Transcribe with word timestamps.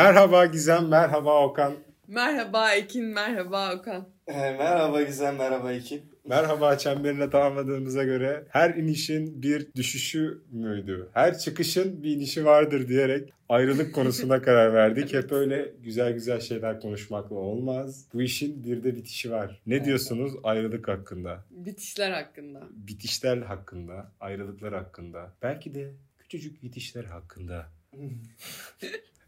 Merhaba 0.00 0.46
Gizem, 0.46 0.88
merhaba 0.88 1.46
Okan. 1.46 1.74
Merhaba 2.08 2.74
Ekin, 2.74 3.04
merhaba 3.04 3.74
Okan. 3.74 4.08
Ee, 4.26 4.32
merhaba 4.32 5.02
Gizem, 5.02 5.36
merhaba 5.36 5.72
Ekin. 5.72 6.02
Merhaba 6.24 6.78
çemberine 6.78 7.30
tamamladığımıza 7.30 8.04
göre 8.04 8.46
her 8.48 8.74
inişin 8.74 9.42
bir 9.42 9.72
düşüşü 9.76 10.42
müydü? 10.50 11.08
Her 11.12 11.38
çıkışın 11.38 12.02
bir 12.02 12.10
inişi 12.10 12.44
vardır 12.44 12.88
diyerek 12.88 13.32
ayrılık 13.48 13.94
konusuna 13.94 14.42
karar 14.42 14.74
verdik. 14.74 15.14
Hep 15.14 15.32
öyle 15.32 15.72
güzel 15.80 16.12
güzel 16.12 16.40
şeyler 16.40 16.80
konuşmakla 16.80 17.36
olmaz. 17.36 18.06
Bu 18.14 18.22
işin 18.22 18.64
bir 18.64 18.82
de 18.84 18.96
bitişi 18.96 19.30
var. 19.30 19.60
Ne 19.66 19.84
diyorsunuz 19.84 20.32
ayrılık 20.42 20.88
hakkında? 20.88 21.44
Bitişler 21.50 22.10
hakkında. 22.10 22.62
Bitişler 22.70 23.38
hakkında, 23.38 24.12
ayrılıklar 24.20 24.74
hakkında. 24.74 25.32
Belki 25.42 25.74
de 25.74 25.92
küçücük 26.18 26.62
bitişler 26.62 27.04
hakkında. 27.04 27.66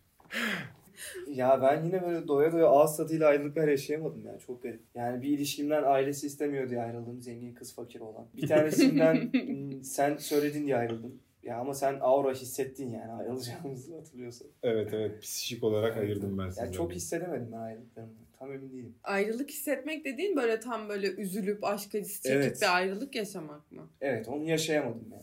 Ya 1.27 1.63
ben 1.63 1.85
yine 1.85 2.03
böyle 2.03 2.29
doya 2.29 2.53
doya 2.53 2.67
ağız 2.67 2.97
tadıyla 2.97 3.29
ayrılıklar 3.29 3.69
yaşayamadım 3.69 4.27
yani 4.27 4.41
çok 4.41 4.63
garip. 4.63 4.81
Yani 4.95 5.23
bir 5.23 5.29
ilişkimden 5.29 5.83
ailesi 5.83 6.27
istemiyor 6.27 6.71
diye 6.71 6.81
ayrıldım 6.83 7.21
zengin 7.21 7.55
kız 7.55 7.75
fakir 7.75 8.01
olan. 8.01 8.27
Bir 8.37 8.47
tanesinden 8.47 9.15
hmm, 9.33 9.85
sen 9.85 10.17
söyledin 10.17 10.67
diye 10.67 10.77
ayrıldım. 10.77 11.21
Ya 11.43 11.57
ama 11.59 11.75
sen 11.75 11.99
aura 12.01 12.33
hissettin 12.33 12.91
yani 12.91 13.13
ayrılacağımızı 13.13 13.97
hatırlıyorsan. 13.97 14.49
Evet 14.63 14.95
evet 14.95 15.23
psikik 15.23 15.65
olarak 15.65 15.97
ayırdım 15.97 16.39
ben 16.39 16.49
sizi. 16.49 16.61
Ya 16.61 16.73
çok 16.73 16.93
hissedemedim 16.93 17.49
ben 17.53 17.59
ayrılıklarımı. 17.59 18.13
Tam 18.39 18.53
emin 18.53 18.73
değilim. 18.73 18.95
Ayrılık 19.05 19.51
hissetmek 19.51 20.05
dediğin 20.05 20.37
böyle 20.37 20.61
tam 20.61 20.89
böyle 20.89 21.07
üzülüp 21.07 21.65
aşk 21.65 21.95
acısı 21.95 22.23
çekip 22.23 22.37
Evet. 22.37 22.63
bir 22.63 22.77
ayrılık 22.77 23.15
yaşamak 23.15 23.73
mı? 23.73 23.89
Evet 24.01 24.29
onu 24.29 24.45
yaşayamadım 24.45 25.07
yani. 25.13 25.23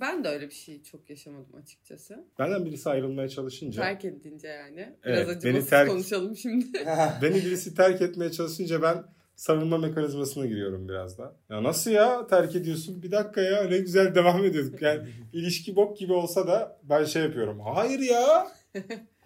Ben 0.00 0.24
de 0.24 0.28
öyle 0.28 0.46
bir 0.48 0.54
şey 0.54 0.82
çok 0.82 1.10
yaşamadım 1.10 1.54
açıkçası. 1.62 2.24
Benden 2.38 2.66
birisi 2.66 2.90
ayrılmaya 2.90 3.28
çalışınca... 3.28 3.82
Terk 3.82 4.04
edince 4.04 4.48
yani. 4.48 4.96
Evet, 5.04 5.28
Biraz 5.28 5.44
beni 5.44 5.66
terk- 5.66 5.88
konuşalım 5.88 6.36
şimdi. 6.36 6.66
Beni 7.22 7.34
birisi 7.34 7.74
terk 7.74 8.02
etmeye 8.02 8.32
çalışınca 8.32 8.82
ben 8.82 9.04
savunma 9.36 9.78
mekanizmasına 9.78 10.46
giriyorum 10.46 10.88
biraz 10.88 11.18
da. 11.18 11.36
Ya 11.50 11.62
nasıl 11.62 11.90
ya 11.90 12.26
terk 12.26 12.56
ediyorsun? 12.56 13.02
Bir 13.02 13.10
dakika 13.10 13.40
ya 13.40 13.62
ne 13.64 13.78
güzel 13.78 14.14
devam 14.14 14.44
ediyorduk. 14.44 14.82
Yani 14.82 15.08
ilişki 15.32 15.76
bok 15.76 15.98
gibi 15.98 16.12
olsa 16.12 16.46
da 16.46 16.78
ben 16.82 17.04
şey 17.04 17.22
yapıyorum. 17.22 17.60
Hayır 17.60 17.98
ya. 18.00 18.48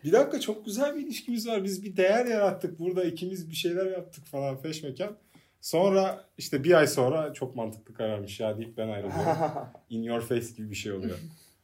Bir 0.04 0.12
dakika 0.12 0.40
çok 0.40 0.64
güzel 0.64 0.96
bir 0.96 1.00
ilişkimiz 1.00 1.48
var. 1.48 1.64
Biz 1.64 1.82
bir 1.84 1.96
değer 1.96 2.26
yarattık. 2.26 2.78
Burada 2.78 3.04
ikimiz 3.04 3.50
bir 3.50 3.56
şeyler 3.56 3.86
yaptık 3.86 4.24
falan 4.24 4.56
feşmekan. 4.56 5.16
Sonra 5.62 6.24
işte 6.38 6.64
bir 6.64 6.72
ay 6.72 6.86
sonra 6.86 7.32
çok 7.32 7.56
mantıklı 7.56 7.94
kararmış 7.94 8.40
ya 8.40 8.58
deyip 8.58 8.76
ben 8.76 8.88
ayrılıyorum. 8.88 9.36
In 9.90 10.02
your 10.02 10.20
face 10.20 10.46
gibi 10.56 10.70
bir 10.70 10.74
şey 10.74 10.92
oluyor. 10.92 11.18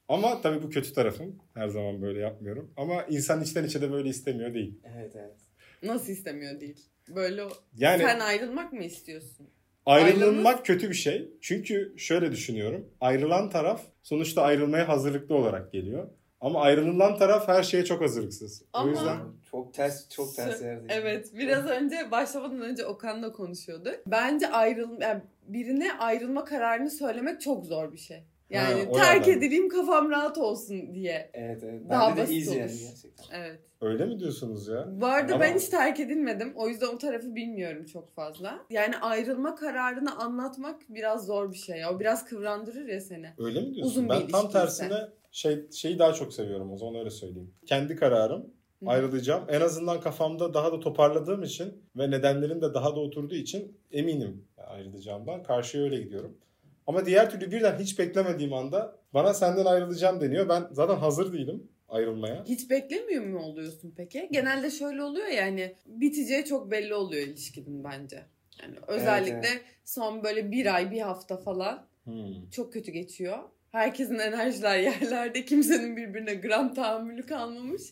Ama 0.09 0.41
tabii 0.41 0.63
bu 0.63 0.71
kötü 0.71 0.93
tarafım. 0.93 1.37
Her 1.55 1.69
zaman 1.69 2.03
böyle 2.03 2.21
yapmıyorum. 2.21 2.73
Ama 2.77 3.03
insan 3.03 3.43
içten 3.43 3.65
içe 3.65 3.81
de 3.83 3.93
böyle 3.93 4.09
istemiyor 4.09 4.55
değil. 4.55 4.81
evet 4.85 5.17
evet. 5.17 5.37
Nasıl 5.83 6.13
istemiyor 6.13 6.61
değil. 6.61 6.77
Böyle 7.09 7.43
Yani 7.77 8.03
sen 8.03 8.21
ayrılmak 8.21 8.73
mı 8.73 8.85
istiyorsun? 8.85 9.49
Ayrılmak 9.87 10.67
kötü 10.67 10.89
bir 10.91 10.95
şey. 10.95 11.29
Çünkü 11.41 11.95
şöyle 11.97 12.33
düşünüyorum. 12.33 12.89
Ayrılan 13.01 13.51
taraf 13.51 13.83
sonuçta 14.03 14.43
ayrılmaya 14.43 14.89
hazırlıklı 14.89 15.35
olarak 15.35 15.73
geliyor. 15.73 16.09
Ama 16.41 16.61
ayrılılan 16.61 17.19
taraf 17.19 17.49
her 17.49 17.63
şeye 17.63 17.85
çok 17.85 18.01
hazırlıksız. 18.03 18.63
Ama- 18.73 18.87
O 18.87 18.91
yüzden 18.91 19.19
Çok 19.51 19.75
ters 19.75 20.09
çok 20.09 20.35
ters 20.37 20.63
yerde. 20.63 20.87
Evet 20.89 21.31
biraz 21.35 21.67
önce 21.67 22.11
başlamadan 22.11 22.61
önce 22.61 22.87
Okan'la 22.87 23.33
konuşuyorduk. 23.33 23.95
Bence 24.07 24.49
ayrıl 24.49 25.01
yani 25.01 25.23
birine 25.49 25.93
ayrılma 25.99 26.45
kararını 26.45 26.91
söylemek 26.91 27.41
çok 27.41 27.65
zor 27.67 27.93
bir 27.93 27.99
şey. 27.99 28.23
Yani 28.51 28.85
Ha, 28.85 28.93
terk 28.93 29.27
yerden. 29.27 29.39
edileyim 29.39 29.69
kafam 29.69 30.11
rahat 30.11 30.39
olsun 30.39 30.95
diye. 30.95 31.31
Evet 31.35 31.63
evet. 31.65 31.83
Daha 31.91 32.09
Bende 32.11 32.21
de 32.21 32.23
basit 32.23 32.47
yani 32.57 32.63
olur. 32.71 32.79
gerçekten. 32.81 33.25
Evet. 33.41 33.61
öyle 33.81 34.07
mi 34.07 34.21
diyorsunuz 34.21 34.69
ya? 34.69 34.85
Bu 34.91 35.07
arada 35.07 35.35
Ama- 35.35 35.45
ben 35.45 35.55
hiç 35.59 35.69
terk 35.69 36.01
edilmedim. 36.01 36.53
O 36.57 36.69
yüzden 36.69 36.87
o 36.87 36.99
tarafı 36.99 37.35
bilmiyorum 37.35 37.85
çok 37.87 38.15
fazla. 38.15 38.59
Yani 38.71 38.97
ayrılma 38.97 39.55
kararını 39.55 40.17
anlatmak 40.19 40.81
biraz 40.89 41.27
zor 41.27 41.53
bir 41.53 41.57
şey. 41.59 41.87
O 41.87 42.01
biraz 42.01 42.25
kıvrandırır 42.25 42.87
ya 42.89 43.01
seni. 43.01 43.31
Öyle 43.39 43.61
mi 43.61 43.75
diyorsun? 43.75 43.91
Uzun 43.91 44.05
bir 44.05 44.11
ben 44.11 44.29
tam 44.29 44.51
tersine 44.51 44.99
şey 45.39 45.71
şeyi 45.71 45.99
daha 45.99 46.13
çok 46.13 46.33
seviyorum 46.33 46.73
o 46.73 46.77
zaman 46.77 46.95
öyle 46.95 47.11
söyleyeyim. 47.11 47.55
Kendi 47.67 47.97
kararım 47.97 48.47
ayrılacağım. 48.87 49.45
En 49.49 49.61
azından 49.61 50.01
kafamda 50.01 50.55
daha 50.55 50.73
da 50.73 50.81
toparladığım 50.81 51.43
için 51.43 51.85
ve 51.97 52.11
nedenlerin 52.11 52.61
de 52.61 52.75
daha 52.75 52.97
da 52.97 53.01
oturduğu 53.01 53.35
için 53.35 53.79
eminim 53.93 54.45
ayrılacağımdan. 54.57 55.43
Karşıya 55.43 55.85
öyle 55.85 56.03
gidiyorum. 56.03 56.39
Ama 56.87 57.07
diğer 57.07 57.31
türlü 57.31 57.51
birden 57.53 57.79
hiç 57.79 57.99
beklemediğim 57.99 58.53
anda 58.53 58.97
bana 59.15 59.35
senden 59.35 59.65
ayrılacağım 59.65 60.21
deniyor. 60.21 60.49
Ben 60.49 60.69
zaten 60.73 60.97
hazır 60.97 61.33
değilim 61.33 61.69
ayrılmaya. 61.89 62.45
Hiç 62.45 62.71
beklemiyor 62.71 63.25
mu 63.25 63.39
oluyorsun 63.39 63.95
peki? 63.97 64.29
Genelde 64.33 64.71
şöyle 64.71 65.03
oluyor 65.03 65.27
yani 65.27 65.75
biteceği 65.87 66.45
çok 66.45 66.71
belli 66.71 66.95
oluyor 66.95 67.27
ilişkinin 67.27 67.85
bence. 67.85 68.23
Yani 68.63 68.75
özellikle 68.87 69.49
son 69.85 70.25
böyle 70.25 70.51
bir 70.51 70.75
ay 70.75 70.91
bir 70.91 71.01
hafta 71.01 71.37
falan 71.37 71.89
Hmm. 72.05 72.51
çok 72.51 72.73
kötü 72.73 72.93
geçiyor. 72.93 73.39
Herkesin 73.73 74.19
enerjiler 74.19 74.79
yerlerde. 74.79 75.45
Kimsenin 75.45 75.97
birbirine 75.97 76.35
gram 76.35 76.75
tahammülü 76.75 77.27
kalmamış. 77.27 77.83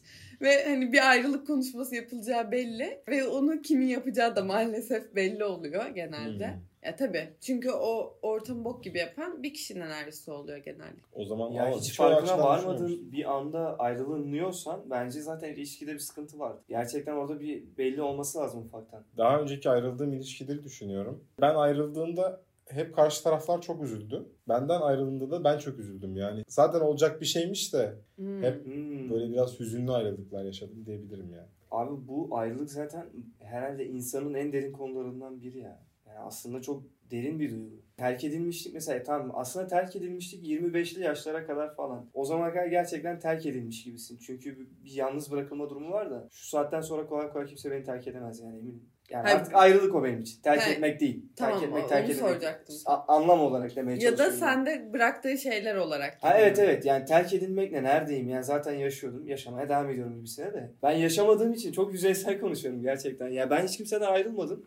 Ve 0.41 0.65
hani 0.65 0.93
bir 0.93 1.11
ayrılık 1.11 1.47
konuşması 1.47 1.97
yapılacağı 1.97 2.53
belli. 2.53 3.03
Ve 3.09 3.25
onu 3.25 3.63
kimin 3.63 3.87
yapacağı 3.87 4.37
da 4.37 4.45
maalesef 4.45 5.15
belli 5.15 5.45
oluyor 5.45 5.89
genelde. 5.89 6.49
Hmm. 6.49 6.61
Ya 6.83 6.97
tabii. 6.97 7.29
Çünkü 7.41 7.71
o 7.71 8.19
ortamı 8.23 8.65
bok 8.65 8.85
gibi 8.85 8.99
yapan 8.99 9.43
bir 9.43 9.55
kişinin 9.55 9.81
enerjisi 9.81 10.31
oluyor 10.31 10.59
genelde. 10.59 11.01
O 11.13 11.25
zaman 11.25 11.51
Ya 11.51 11.71
hiç 11.71 11.89
hiç 11.89 11.97
farkına 11.97 12.39
varmadığın 12.39 13.13
bir 13.13 13.37
anda 13.37 13.79
ayrılınıyorsan 13.79 14.91
bence 14.91 15.21
zaten 15.21 15.53
ilişkide 15.53 15.95
bir 15.95 15.99
sıkıntı 15.99 16.39
var. 16.39 16.57
Gerçekten 16.69 17.13
orada 17.13 17.41
bir 17.41 17.63
belli 17.79 18.03
olması 18.03 18.39
lazım 18.39 18.61
ufaktan. 18.61 19.05
Daha 19.17 19.41
önceki 19.41 19.71
ayrıldığım 19.71 20.13
ilişkileri 20.13 20.65
düşünüyorum. 20.65 21.25
Ben 21.41 21.55
ayrıldığımda 21.55 22.41
hep 22.69 22.95
karşı 22.95 23.23
taraflar 23.25 23.61
çok 23.63 23.83
üzüldü. 23.83 24.27
Benden 24.49 24.81
ayrıldığında 24.81 25.31
da 25.31 25.45
ben 25.45 25.59
çok 25.59 25.79
üzüldüm 25.79 26.17
yani. 26.17 26.43
Zaten 26.49 26.81
olacak 26.81 27.21
bir 27.21 27.27
şeymiş 27.27 27.75
de 27.75 27.95
Hmm. 28.17 28.43
Hep 28.43 28.65
Hmm. 28.67 29.11
böyle 29.11 29.33
biraz 29.33 29.61
hüzünlü 29.61 29.93
ayrılıklar 29.93 30.45
yaşadım 30.45 30.87
diyebilirim 30.87 31.31
yani. 31.33 31.49
Abi 31.71 32.09
bu 32.09 32.29
ayrılık 32.37 32.71
zaten 32.71 33.07
herhalde 33.41 33.87
insanın 33.87 34.35
en 34.35 34.53
derin 34.53 34.73
konularından 34.73 35.41
biri 35.43 35.59
ya. 35.59 35.83
Yani 36.07 36.19
aslında 36.19 36.63
çok 36.63 36.83
derin 37.11 37.41
bir 37.41 37.51
duygu. 37.51 37.77
Terk 37.97 38.25
edilmişlik 38.25 38.75
mesela 38.75 39.03
tamam 39.03 39.31
aslında 39.35 39.67
terk 39.67 39.97
edilmişlik 39.97 40.45
25'li 40.49 41.01
yaşlara 41.03 41.47
kadar 41.47 41.75
falan. 41.75 42.07
O 42.15 42.25
zamana 42.25 42.53
kadar 42.53 42.67
gerçekten 42.67 43.21
terk 43.21 43.47
edilmiş 43.47 43.85
gibisin. 43.85 44.19
Çünkü 44.27 44.59
bir- 44.59 44.69
bir 44.85 44.91
yalnız 44.93 45.31
bırakılma 45.33 45.71
durumu 45.71 45.91
var 45.91 46.11
da 46.11 46.29
şu 46.33 46.47
saatten 46.49 46.81
sonra 46.81 47.07
kolay 47.07 47.33
kolay 47.33 47.47
kimse 47.47 47.71
beni 47.71 47.85
terk 47.85 48.09
edemez 48.09 48.41
yani 48.41 48.59
eminim. 48.59 48.83
Yani 49.11 49.23
Hayır. 49.23 49.37
artık 49.37 49.55
ayrılık 49.55 49.95
o 49.95 50.05
benim 50.05 50.21
için. 50.21 50.43
Terk 50.43 50.61
Hayır. 50.61 50.75
etmek 50.77 51.01
değil. 51.01 51.25
Tamam 51.37 51.61
terk 51.61 51.69
etmek, 51.69 51.89
terk 51.89 52.05
edilmek. 52.11 52.21
soracaktım. 52.21 52.77
A- 52.87 53.15
anlam 53.17 53.41
olarak 53.41 53.77
demeye 53.77 53.99
Ya 53.99 54.19
da 54.19 54.31
sende 54.31 54.93
bıraktığı 54.93 55.39
şeyler 55.39 55.75
olarak. 55.77 56.17
Ha 56.21 56.39
evet 56.39 56.59
evet 56.59 56.85
yani 56.85 57.05
terk 57.05 57.35
edilmekle 57.35 57.83
neredeyim 57.83 58.29
yani 58.29 58.45
zaten 58.45 58.73
yaşıyordum 58.73 59.27
yaşamaya 59.27 59.69
devam 59.69 59.91
ediyorum 59.91 60.15
gibisine 60.17 60.53
de. 60.53 60.73
Ben 60.83 60.93
yaşamadığım 60.93 61.53
için 61.53 61.73
çok 61.73 61.93
yüzeysel 61.93 62.41
konuşuyorum 62.41 62.83
gerçekten. 62.83 63.29
Ya 63.29 63.51
ben 63.51 63.67
hiç 63.67 63.77
kimseden 63.77 64.07
ayrılmadım. 64.07 64.67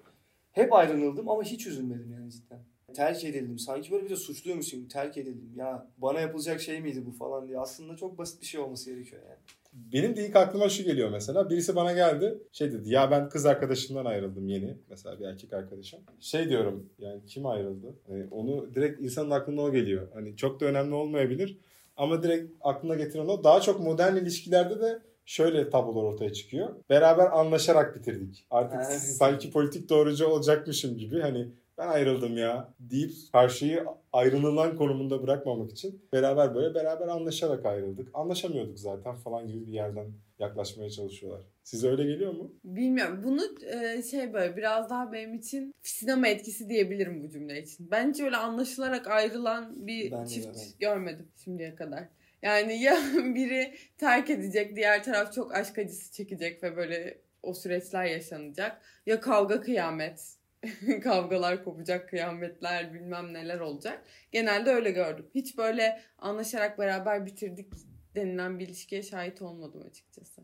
Hep 0.52 0.74
ayrıldım 0.74 1.30
ama 1.30 1.44
hiç 1.44 1.68
üzülmedim 1.68 2.12
yani 2.12 2.32
cidden. 2.32 2.60
Terk 2.94 3.26
edildim. 3.26 3.60
Sanki 3.60 3.92
böyle 3.92 4.06
bir 4.06 4.10
de 4.10 4.16
suçluyormuşum. 4.16 4.88
Terk 4.88 5.18
edildim. 5.18 5.52
Ya 5.56 5.88
bana 5.98 6.20
yapılacak 6.20 6.62
şey 6.62 6.82
miydi 6.82 7.04
bu 7.06 7.12
falan 7.12 7.48
diye. 7.48 7.60
Aslında 7.60 7.96
çok 7.96 8.18
basit 8.18 8.42
bir 8.42 8.46
şey 8.46 8.62
olması 8.62 8.92
gerekiyor 8.92 9.22
yani. 9.30 9.38
Benim 9.74 10.16
de 10.16 10.28
ilk 10.28 10.36
aklıma 10.36 10.70
şu 10.70 10.84
geliyor 10.84 11.10
mesela. 11.10 11.50
Birisi 11.50 11.76
bana 11.76 11.94
geldi. 11.94 12.38
Şey 12.52 12.72
dedi 12.72 12.90
ya 12.90 13.12
ben 13.12 13.30
kız 13.30 13.46
arkadaşımdan 13.46 14.06
ayrıldım 14.06 14.48
yeni. 14.48 14.78
Mesela 14.90 15.20
bir 15.20 15.26
erkek 15.26 15.54
arkadaşım. 15.54 16.00
Şey 16.20 16.50
diyorum 16.50 16.90
yani 17.00 17.26
kim 17.28 17.46
ayrıldı? 17.46 17.96
Hani 18.08 18.28
onu 18.32 18.76
direkt 18.76 19.02
insanın 19.02 19.32
aklına 19.32 19.62
o 19.62 19.72
geliyor. 19.72 20.08
Hani 20.14 20.36
çok 20.36 20.60
da 20.60 20.66
önemli 20.66 20.94
olmayabilir. 20.94 21.58
Ama 21.98 22.24
direkt 22.24 22.52
aklına 22.62 22.96
getiren 22.96 23.28
o. 23.28 23.44
Daha 23.44 23.62
çok 23.62 23.80
modern 23.80 24.16
ilişkilerde 24.16 24.82
de 24.82 25.00
şöyle 25.26 25.70
tablolar 25.70 26.04
ortaya 26.04 26.34
çıkıyor. 26.34 26.70
Beraber 26.90 27.40
anlaşarak 27.40 27.96
bitirdik. 27.96 28.46
Artık 28.52 28.80
Evet. 28.86 29.02
sanki 29.18 29.52
politik 29.52 29.90
doğrucu 29.90 30.28
olacakmışım 30.28 30.98
gibi 30.98 31.22
hani 31.22 31.48
ben 31.80 31.88
ayrıldım 31.88 32.38
ya 32.38 32.74
deyip 32.80 33.12
karşıyı 33.32 33.86
ayrılılan 34.14 34.76
konumunda 34.76 35.24
bırakmamak 35.24 35.72
için 35.72 36.02
beraber 36.14 36.56
böyle 36.56 36.76
beraber 36.76 37.08
anlaşarak 37.08 37.66
ayrıldık. 37.66 38.10
Anlaşamıyorduk 38.14 38.80
zaten 38.80 39.16
falan 39.16 39.48
gibi 39.48 39.68
bir 39.68 39.74
yerden 39.74 40.08
yaklaşmaya 40.40 40.90
çalışıyorlar. 40.90 41.42
Size 41.64 41.90
öyle 41.90 42.04
geliyor 42.04 42.34
mu? 42.34 42.54
Bilmiyorum. 42.64 43.22
Bunu 43.24 43.42
e, 43.74 44.04
şey 44.04 44.34
böyle 44.34 44.58
biraz 44.58 44.90
daha 44.90 45.12
benim 45.12 45.34
için 45.34 45.74
sinema 45.82 46.28
etkisi 46.28 46.70
diyebilirim 46.70 47.24
bu 47.24 47.30
cümle 47.30 47.62
için. 47.62 47.92
Ben 47.92 48.10
hiç 48.10 48.20
öyle 48.20 48.38
anlaşılarak 48.38 49.08
ayrılan 49.08 49.88
bir 49.88 50.12
Ben 50.12 50.26
de 50.26 50.30
çift 50.30 50.48
öyle. 50.48 50.60
görmedim 50.80 51.28
şimdiye 51.44 51.76
kadar. 51.76 52.04
Yani 52.42 52.82
ya 52.82 52.98
biri 53.36 53.74
terk 53.98 54.30
edecek, 54.30 54.76
diğer 54.76 55.04
taraf 55.04 55.34
çok 55.34 55.56
aşk 55.56 55.78
acısı 55.78 56.14
çekecek 56.14 56.64
ve 56.64 56.76
böyle 56.76 57.22
o 57.44 57.54
süreçler 57.54 58.06
yaşanacak. 58.06 58.82
Ya 59.06 59.20
kavga 59.20 59.62
kıyamet. 59.62 60.39
Kavgalar 61.04 61.64
kopacak, 61.64 62.10
kıyametler 62.10 62.94
bilmem 62.94 63.34
neler 63.34 63.60
olacak. 63.60 64.04
Genelde 64.32 64.70
öyle 64.70 64.92
gördüm. 64.92 65.26
Hiç 65.36 65.58
böyle 65.58 66.02
anlaşarak 66.18 66.80
beraber 66.80 67.26
bitirdik 67.26 67.74
denilen 68.16 68.60
bir 68.60 68.68
ilişkiye 68.68 69.04
şahit 69.04 69.42
olmadım 69.42 69.84
açıkçası. 69.88 70.42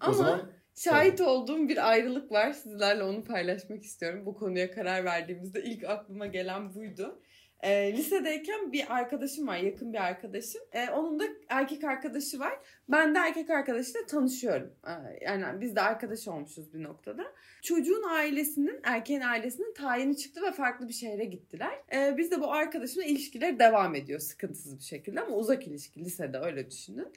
Ama 0.00 0.12
O 0.12 0.14
zaman 0.14 0.52
şahit 0.74 1.20
olduğum 1.20 1.68
bir 1.68 1.90
ayrılık 1.90 2.32
var. 2.32 2.52
Sizlerle 2.52 3.02
onu 3.02 3.24
paylaşmak 3.24 3.82
istiyorum. 3.82 4.26
Bu 4.26 4.34
konuya 4.34 4.70
karar 4.70 5.04
verdiğimizde 5.04 5.62
ilk 5.62 5.84
aklıma 5.84 6.26
gelen 6.26 6.74
buydu. 6.74 7.22
Ee, 7.62 7.92
lisedeyken 7.96 8.72
bir 8.72 8.96
arkadaşım 8.96 9.46
var, 9.46 9.56
yakın 9.56 9.92
bir 9.92 9.98
arkadaşım. 9.98 10.60
Ee, 10.72 10.90
onun 10.90 11.20
da 11.20 11.24
erkek 11.48 11.84
arkadaşı 11.84 12.38
var. 12.38 12.58
Ben 12.88 13.14
de 13.14 13.18
erkek 13.18 13.50
arkadaşıyla 13.50 14.06
tanışıyorum. 14.06 14.72
Ee, 14.86 15.24
yani 15.24 15.60
biz 15.60 15.76
de 15.76 15.80
arkadaş 15.80 16.28
olmuşuz 16.28 16.74
bir 16.74 16.82
noktada. 16.82 17.24
Çocuğun 17.62 18.02
ailesinin, 18.08 18.80
erkeğin 18.84 19.20
ailesinin 19.20 19.74
tayini 19.74 20.16
çıktı 20.16 20.42
ve 20.42 20.52
farklı 20.52 20.88
bir 20.88 20.92
şehre 20.92 21.24
gittiler. 21.24 21.82
Ee, 21.92 22.14
biz 22.16 22.30
de 22.30 22.40
bu 22.40 22.52
arkadaşımla 22.52 23.04
ilişkileri 23.04 23.58
devam 23.58 23.94
ediyor 23.94 24.20
sıkıntısız 24.20 24.78
bir 24.78 24.84
şekilde 24.84 25.20
ama 25.20 25.36
uzak 25.36 25.66
ilişki 25.66 26.04
lisede 26.04 26.38
öyle 26.38 26.70
düşünün. 26.70 27.12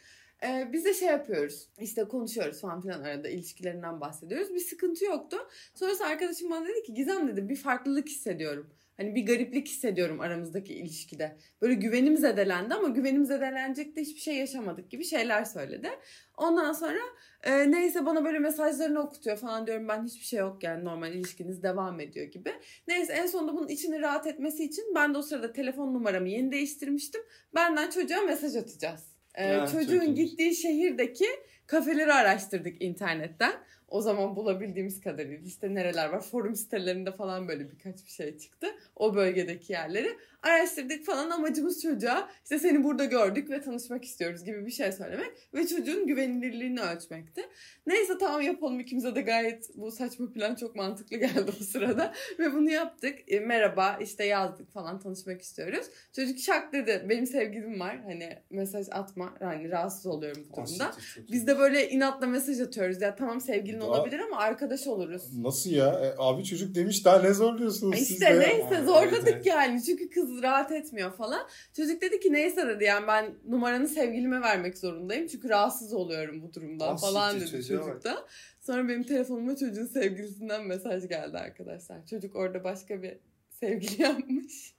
Ee, 0.46 0.70
biz 0.74 0.86
de 0.86 0.94
şey 0.94 1.08
yapıyoruz 1.08 1.70
işte 1.80 2.04
konuşuyoruz 2.04 2.62
falan 2.62 2.82
filan 2.82 3.04
arada 3.04 3.30
ilişkilerinden 3.30 4.02
bahsediyoruz. 4.02 4.54
Bir 4.54 4.60
sıkıntı 4.60 5.06
yoktu. 5.06 5.38
Sonrası 5.76 6.06
arkadaşım 6.06 6.52
bana 6.52 6.68
dedi 6.68 6.84
ki 6.84 6.94
Gizem 6.94 7.28
dedi 7.28 7.50
bir 7.50 7.56
farklılık 7.56 8.10
hissediyorum. 8.10 8.74
Hani 8.98 9.16
bir 9.16 9.26
gariplik 9.26 9.68
hissediyorum 9.68 10.20
aramızdaki 10.20 10.74
ilişkide. 10.74 11.38
Böyle 11.62 11.74
güvenim 11.74 12.18
zedelendi 12.18 12.74
ama 12.74 12.88
güvenim 12.88 13.26
zedelenecek 13.26 13.96
de 13.96 14.02
hiçbir 14.02 14.20
şey 14.22 14.36
yaşamadık 14.36 14.92
gibi 14.92 15.04
şeyler 15.04 15.46
söyledi. 15.46 15.90
Ondan 16.38 16.74
sonra 16.74 17.00
e, 17.44 17.72
neyse 17.72 18.06
bana 18.06 18.26
böyle 18.26 18.40
mesajlarını 18.40 19.00
okutuyor 19.00 19.38
falan 19.38 19.68
diyorum 19.68 19.88
ben 19.88 20.06
hiçbir 20.06 20.26
şey 20.26 20.40
yok 20.40 20.64
yani 20.64 20.86
normal 20.86 21.14
ilişkiniz 21.14 21.64
devam 21.64 22.00
ediyor 22.00 22.26
gibi. 22.26 22.54
Neyse 22.88 23.14
en 23.14 23.26
sonunda 23.26 23.54
bunun 23.54 23.68
içini 23.68 24.02
rahat 24.02 24.28
etmesi 24.28 24.64
için 24.64 24.86
ben 24.96 25.14
de 25.14 25.18
o 25.18 25.22
sırada 25.22 25.54
telefon 25.54 25.94
numaramı 25.94 26.30
yeni 26.30 26.52
değiştirmiştim. 26.52 27.22
Benden 27.56 27.90
çocuğa 27.90 28.22
mesaj 28.22 28.56
atacağız. 28.56 29.12
E, 29.36 29.54
Ha, 29.54 29.68
çok 29.68 29.82
çocuğun 29.82 30.16
gittiği 30.16 30.56
şehirdeki 30.56 31.26
kafeleri 31.68 32.14
araştırdık 32.14 32.82
internetten. 32.82 33.54
O 33.92 34.02
zaman 34.02 34.36
bulabildiğimiz 34.36 35.02
kadarıyla 35.02 35.38
işte 35.46 35.74
nereler 35.74 36.10
var 36.10 36.22
forum 36.22 36.56
sitelerinde 36.56 37.12
falan 37.12 37.48
böyle 37.48 37.72
birkaç 37.72 38.06
bir 38.06 38.12
şey 38.12 38.38
çıktı. 38.38 38.68
O 38.96 39.16
bölgedeki 39.16 39.74
yerleri 39.74 40.18
araştırdık 40.44 41.06
falan 41.06 41.30
amacımız 41.30 41.82
çocuğa 41.82 42.30
işte 42.44 42.60
seni 42.60 42.84
burada 42.84 43.06
gördük 43.06 43.50
ve 43.50 43.62
tanışmak 43.62 44.06
istiyoruz 44.06 44.44
gibi 44.44 44.66
bir 44.66 44.72
şey 44.72 44.92
söylemek 44.92 45.32
ve 45.54 45.68
çocuğun 45.68 46.08
güvenilirliğini 46.08 46.82
ölçmekti. 46.82 47.42
Neyse 47.88 48.14
tamam 48.20 48.42
yapalım 48.42 48.80
ikimize 48.80 49.16
de 49.16 49.22
gayet 49.22 49.70
bu 49.76 49.92
saçma 49.92 50.32
plan 50.32 50.56
çok 50.56 50.76
mantıklı 50.76 51.18
geldi 51.18 51.52
o 51.62 51.64
sırada 51.64 52.14
ve 52.40 52.54
bunu 52.54 52.70
yaptık. 52.70 53.20
E, 53.28 53.40
merhaba 53.40 53.98
işte 54.02 54.26
yazdık 54.26 54.74
falan 54.74 55.00
tanışmak 55.00 55.42
istiyoruz. 55.42 55.86
Çocuk 56.16 56.40
şak 56.40 56.74
dedi 56.74 57.06
benim 57.10 57.26
sevgilim 57.26 57.80
var 57.80 58.02
hani 58.04 58.38
mesaj 58.50 58.88
atma 58.92 59.34
hani 59.40 59.70
rahatsız 59.70 60.06
oluyorum 60.06 60.48
bu 60.52 60.56
durumda. 60.56 60.92
Biz 61.32 61.48
de 61.48 61.60
böyle 61.60 61.90
inatla 61.90 62.28
mesaj 62.28 62.62
atıyoruz 62.62 63.02
ya 63.02 63.16
tamam 63.16 63.42
sevgilin 63.42 63.81
Daha- 63.82 63.90
olabilir 63.90 64.20
ama 64.20 64.38
arkadaş 64.38 64.88
oluruz. 64.88 65.38
nasıl 65.38 65.70
ya? 65.70 65.88
E, 65.88 66.14
abi 66.18 66.44
çocuk 66.44 66.76
demiş 66.76 67.06
daha 67.06 67.22
ne 67.22 67.34
zorluyorsunuz 67.34 67.96
siz 68.00 68.12
İşte 68.12 68.26
de? 68.36 68.40
neyse 68.40 68.78
Aa, 68.78 68.84
zorladık 68.86 69.28
evet, 69.34 69.46
yani 69.46 69.84
çünkü 69.84 70.10
kız 70.10 70.42
rahat 70.44 70.72
etmiyor 70.72 71.14
falan. 71.18 71.48
Çocuk 71.76 72.02
dedi 72.02 72.20
ki 72.20 72.34
neyse 72.34 72.68
dedi 72.68 72.84
yani 72.84 73.08
ben 73.08 73.26
numaranı 73.48 73.88
sevgilime 73.88 74.42
vermek 74.42 74.78
zorundayım 74.78 75.28
çünkü 75.28 75.50
rahatsız 75.50 75.94
oluyorum 75.94 76.42
bu 76.42 76.54
durumdan 76.54 76.94
Ah, 76.96 77.02
falan 77.02 77.40
dedi 77.40 77.52
çocuk 77.52 78.04
da. 78.04 78.26
Sonra 78.60 78.88
benim 78.88 79.04
telefonuma 79.04 79.56
çocuğun 79.56 79.86
sevgilisinden 79.86 80.68
mesaj 80.68 81.08
geldi 81.08 81.38
arkadaşlar. 81.38 82.06
Çocuk 82.06 82.36
orada 82.36 82.64
başka 82.64 83.04
bir 83.04 83.18
sevgili 83.50 84.02
yapmış. 84.02 84.76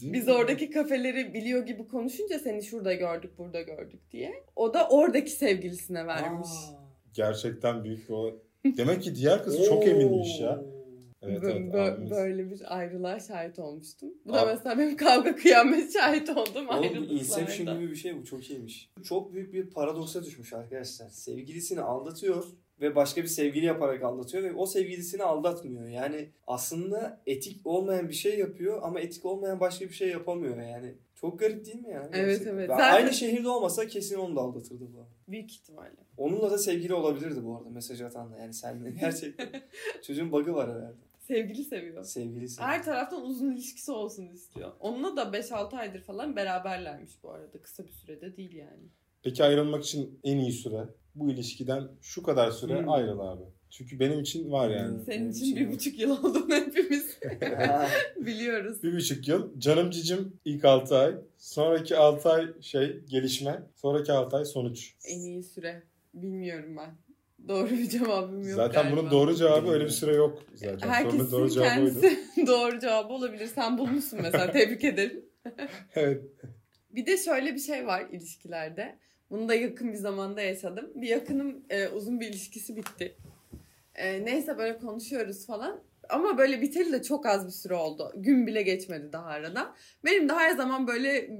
Ciddi 0.00 0.12
Biz 0.12 0.26
mi? 0.26 0.32
oradaki 0.32 0.70
kafeleri 0.70 1.34
biliyor 1.34 1.66
gibi 1.66 1.88
konuşunca 1.88 2.38
seni 2.38 2.62
şurada 2.62 2.94
gördük 2.94 3.38
burada 3.38 3.60
gördük 3.62 4.00
diye. 4.10 4.44
O 4.56 4.74
da 4.74 4.88
oradaki 4.88 5.30
sevgilisine 5.30 6.06
vermiş. 6.06 6.48
Aa. 6.48 6.83
Gerçekten 7.14 7.84
büyük 7.84 8.08
bir 8.08 8.14
olay. 8.14 8.34
Demek 8.76 9.02
ki 9.02 9.14
diğer 9.14 9.44
kız 9.44 9.66
çok 9.66 9.86
eminmiş 9.86 10.40
ya. 10.40 10.62
Evet, 11.22 11.40
evet, 11.44 11.74
bö- 11.74 12.10
böyle 12.10 12.50
bir 12.50 12.76
ayrılığa 12.78 13.20
şahit 13.20 13.58
olmuştum. 13.58 14.08
Bu 14.24 14.32
da 14.32 14.42
Abi- 14.42 14.50
mesela 14.50 14.78
benim 14.78 14.96
kavga 14.96 15.36
kıyamet 15.36 15.92
şahit 15.92 16.30
oldum 16.30 16.68
Oğlum. 16.68 17.04
Inception 17.10 17.78
gibi 17.78 17.90
bir 17.90 17.96
şey 17.96 18.18
bu 18.18 18.24
çok 18.24 18.50
iyiymiş. 18.50 18.90
Çok 19.02 19.34
büyük 19.34 19.52
bir 19.52 19.70
paradoksa 19.70 20.24
düşmüş 20.24 20.52
arkadaşlar. 20.52 21.08
Sevgilisini 21.08 21.80
aldatıyor 21.80 22.44
ve 22.80 22.96
başka 22.96 23.22
bir 23.22 23.28
sevgili 23.28 23.66
yaparak 23.66 24.02
aldatıyor 24.02 24.44
ve 24.44 24.52
o 24.54 24.66
sevgilisini 24.66 25.22
aldatmıyor. 25.22 25.88
Yani 25.88 26.28
aslında 26.46 27.22
etik 27.26 27.66
olmayan 27.66 28.08
bir 28.08 28.14
şey 28.14 28.38
yapıyor 28.38 28.80
ama 28.82 29.00
etik 29.00 29.24
olmayan 29.24 29.60
başka 29.60 29.84
bir 29.84 29.94
şey 29.94 30.08
yapamıyor 30.08 30.62
yani. 30.62 30.94
Çok 31.24 31.38
garip 31.38 31.66
değil 31.66 31.76
mi 31.82 31.90
yani? 31.90 32.08
Evet, 32.12 32.26
Gerçekten. 32.28 32.54
evet. 32.54 32.68
Ben 32.68 32.76
Zaten- 32.76 32.94
Aynı 32.94 33.12
şehirde 33.12 33.48
olmasa 33.48 33.86
kesin 33.86 34.18
onu 34.18 34.36
da 34.36 34.40
aldatırdı 34.40 34.84
bu. 34.94 35.06
Büyük 35.30 35.52
ihtimalle. 35.52 35.96
Onunla 36.16 36.50
da 36.50 36.58
sevgili 36.58 36.94
olabilirdi 36.94 37.44
bu 37.44 37.56
arada 37.56 37.70
mesaj 37.70 38.00
atanla. 38.00 38.38
Yani 38.38 38.54
seninle 38.54 38.90
gerçekten. 38.90 39.48
Çocuğun 40.06 40.32
bug'ı 40.32 40.54
var 40.54 40.70
herhalde. 40.70 40.94
Sevgili 41.20 41.64
seviyor. 41.64 42.04
Sevgilisi. 42.04 42.62
Her 42.62 42.84
taraftan 42.84 43.22
uzun 43.24 43.52
ilişkisi 43.52 43.92
olsun 43.92 44.26
istiyor. 44.28 44.72
Onunla 44.80 45.16
da 45.16 45.22
5-6 45.38 45.76
aydır 45.76 46.00
falan 46.00 46.36
beraberlermiş 46.36 47.22
bu 47.22 47.30
arada. 47.30 47.62
Kısa 47.62 47.84
bir 47.86 47.92
sürede 47.92 48.36
değil 48.36 48.54
yani. 48.54 48.82
Peki 49.22 49.44
ayrılmak 49.44 49.84
için 49.84 50.20
en 50.24 50.38
iyi 50.38 50.52
süre 50.52 50.84
bu 51.14 51.30
ilişkiden 51.30 51.88
şu 52.02 52.22
kadar 52.22 52.50
süre 52.50 52.80
Hmm. 52.80 52.88
ayrıl 52.88 53.20
abi. 53.20 53.44
Çünkü 53.76 54.00
benim 54.00 54.20
için 54.20 54.50
var 54.52 54.70
yani. 54.70 55.04
Senin 55.04 55.06
benim 55.18 55.30
için 55.30 55.44
için 55.44 55.56
bir 55.56 55.66
var. 55.66 55.72
buçuk 55.72 55.98
yıl 55.98 56.10
olduğunu 56.10 56.54
hepimiz 56.54 57.18
biliyoruz. 58.16 58.82
Bir 58.82 58.96
buçuk 58.96 59.28
yıl. 59.28 59.60
Canım 59.60 59.90
cicim 59.90 60.32
ilk 60.44 60.64
6 60.64 60.96
ay. 60.96 61.14
Sonraki 61.38 61.96
6 61.96 62.28
ay 62.28 62.46
şey 62.62 63.00
gelişme. 63.08 63.62
Sonraki 63.74 64.12
6 64.12 64.36
ay 64.36 64.44
sonuç. 64.44 64.94
En 65.08 65.20
iyi 65.20 65.42
süre. 65.42 65.82
Bilmiyorum 66.14 66.76
ben. 66.76 66.94
Doğru 67.48 67.70
bir 67.70 67.88
cevabım 67.88 68.42
yok 68.48 68.56
Zaten 68.56 68.82
galiba. 68.82 69.00
bunun 69.00 69.10
doğru 69.10 69.34
cevabı 69.34 69.70
öyle 69.70 69.84
bir 69.84 69.90
süre 69.90 70.14
yok 70.14 70.42
zaten. 70.54 70.88
Herkesin 70.88 71.30
doğru 71.30 71.50
cevabı 71.50 71.80
oydu. 71.80 72.00
kendisi 72.00 72.16
doğru 72.46 72.78
cevabı 72.80 73.12
olabilir. 73.12 73.46
Sen 73.46 73.78
bulmuşsun 73.78 74.18
mesela. 74.22 74.52
Tebrik 74.52 74.84
ederim. 74.84 75.24
Evet. 75.94 76.22
Bir 76.90 77.06
de 77.06 77.16
şöyle 77.16 77.54
bir 77.54 77.60
şey 77.60 77.86
var 77.86 78.06
ilişkilerde. 78.12 78.98
Bunu 79.30 79.48
da 79.48 79.54
yakın 79.54 79.92
bir 79.92 79.98
zamanda 79.98 80.42
yaşadım. 80.42 80.90
Bir 80.94 81.08
yakınım 81.08 81.64
e, 81.70 81.88
uzun 81.88 82.20
bir 82.20 82.26
ilişkisi 82.28 82.76
bitti. 82.76 83.14
E, 83.94 84.24
neyse 84.24 84.58
böyle 84.58 84.78
konuşuyoruz 84.78 85.46
falan. 85.46 85.80
Ama 86.08 86.38
böyle 86.38 86.60
biteli 86.60 86.92
de 86.92 87.02
çok 87.02 87.26
az 87.26 87.46
bir 87.46 87.52
süre 87.52 87.74
oldu. 87.74 88.12
Gün 88.16 88.46
bile 88.46 88.62
geçmedi 88.62 89.12
daha 89.12 89.26
aradan. 89.26 89.74
Benim 90.04 90.28
de 90.28 90.32
her 90.32 90.56
zaman 90.56 90.86
böyle 90.86 91.30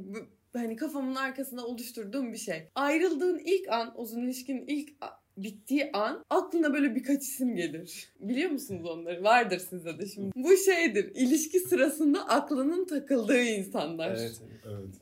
hani 0.53 0.77
kafamın 0.77 1.15
arkasında 1.15 1.67
oluşturduğum 1.67 2.33
bir 2.33 2.39
şey. 2.39 2.69
Ayrıldığın 2.75 3.39
ilk 3.39 3.69
an, 3.69 4.01
uzun 4.01 4.23
ilişkinin 4.23 4.67
ilk 4.67 4.91
bittiği 5.37 5.91
an 5.93 6.25
aklına 6.31 6.75
böyle 6.75 6.95
birkaç 6.95 7.23
isim 7.23 7.57
gelir. 7.57 8.13
Biliyor 8.21 8.51
musunuz 8.51 8.87
onları? 8.91 9.25
Vardır 9.25 9.59
sizde 9.59 9.99
de 9.99 10.07
şimdi. 10.07 10.33
Bu 10.37 10.57
şeydir. 10.57 11.13
İlişki 11.15 11.61
sırasında 11.61 12.29
aklının 12.29 12.87
takıldığı 12.87 13.43
insanlar. 13.43 14.11
evet. 14.11 14.41
Evet. 14.67 14.95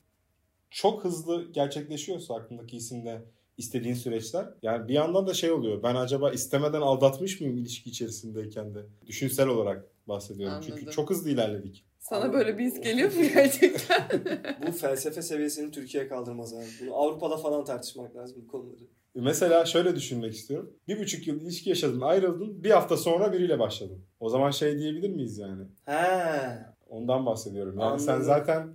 Çok 0.71 1.05
hızlı 1.05 1.53
gerçekleşiyorsa 1.53 2.35
aklındaki 2.35 2.77
isimde 2.77 3.23
istediğin 3.59 3.95
süreçler. 3.95 4.47
Yani 4.63 4.89
bir 4.89 4.95
yandan 4.95 5.27
da 5.27 5.35
şey 5.35 5.53
oluyor. 5.53 5.83
Ben 5.83 5.95
acaba 5.95 6.31
istemeden 6.31 6.81
aldatmış 6.81 7.41
mıyım 7.41 7.57
ilişki 7.59 7.91
içerisindeyken 7.91 8.75
de? 8.75 8.79
Düşünsel 9.07 9.49
olarak 9.49 9.85
bahsediyorum. 10.09 10.57
Çünkü 10.61 10.75
Anladım. 10.75 10.93
çok 10.93 11.11
hızlı 11.11 11.31
ilerledik. 11.31 11.85
Sana 11.99 12.33
böyle 12.33 12.59
bir 12.59 12.65
his 12.65 12.81
geliyor 12.81 13.13
mu 13.15 13.23
gerçekten? 13.35 14.09
Bu 14.67 14.73
felsefe 14.73 15.23
seviyesini 15.23 15.71
Türkiye 15.71 16.09
kaldırmaz 16.09 16.55
abi. 16.55 16.65
Bunu 16.81 16.95
Avrupa'da 16.95 17.37
falan 17.37 17.65
tartışmak 17.65 18.17
lazım 18.17 18.43
bu 18.45 18.49
konuları. 18.49 18.81
Mesela 19.15 19.65
şöyle 19.65 19.97
düşünmek 19.97 20.35
istiyorum. 20.35 20.73
Bir 20.89 20.99
buçuk 21.01 21.27
yıl 21.27 21.41
ilişki 21.41 21.71
yaşadın, 21.71 22.01
ayrıldın. 22.01 22.65
Bir 22.65 22.71
hafta 22.71 22.97
sonra 22.97 23.33
biriyle 23.33 23.59
başladın. 23.59 23.99
O 24.21 24.29
zaman 24.29 24.51
şey 24.51 24.79
diyebilir 24.79 25.11
miyiz 25.11 25.39
yani? 25.39 25.63
He. 25.85 26.59
Ondan 26.89 27.27
bahsediyorum. 27.27 27.79
Yani 27.79 28.01
sen 28.01 28.13
Anladım. 28.13 28.27
zaten 28.27 28.69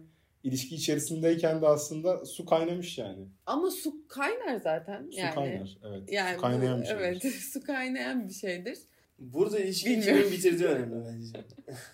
ilişki 0.48 0.76
içerisindeyken 0.76 1.62
de 1.62 1.68
aslında 1.68 2.26
su 2.26 2.46
kaynamış 2.46 2.98
yani. 2.98 3.26
Ama 3.46 3.72
su 3.72 4.08
kaynar 4.08 4.56
zaten. 4.60 5.10
Su 5.12 5.20
yani. 5.20 5.36
kaynar. 5.36 5.78
Evet. 5.86 6.12
Yani 6.12 6.36
su 6.36 6.42
kaynayan 6.42 6.82
bir 6.82 6.86
şey. 6.86 6.96
Evet, 6.96 7.24
su 7.54 7.64
kaynayan 7.64 8.28
bir 8.28 8.34
şeydir. 8.34 8.78
Burada 9.20 9.60
ilişkiyi 9.60 10.02
kimin 10.02 10.32
bitirdiği 10.32 10.68
önemli 10.68 11.06
bence. 11.06 11.46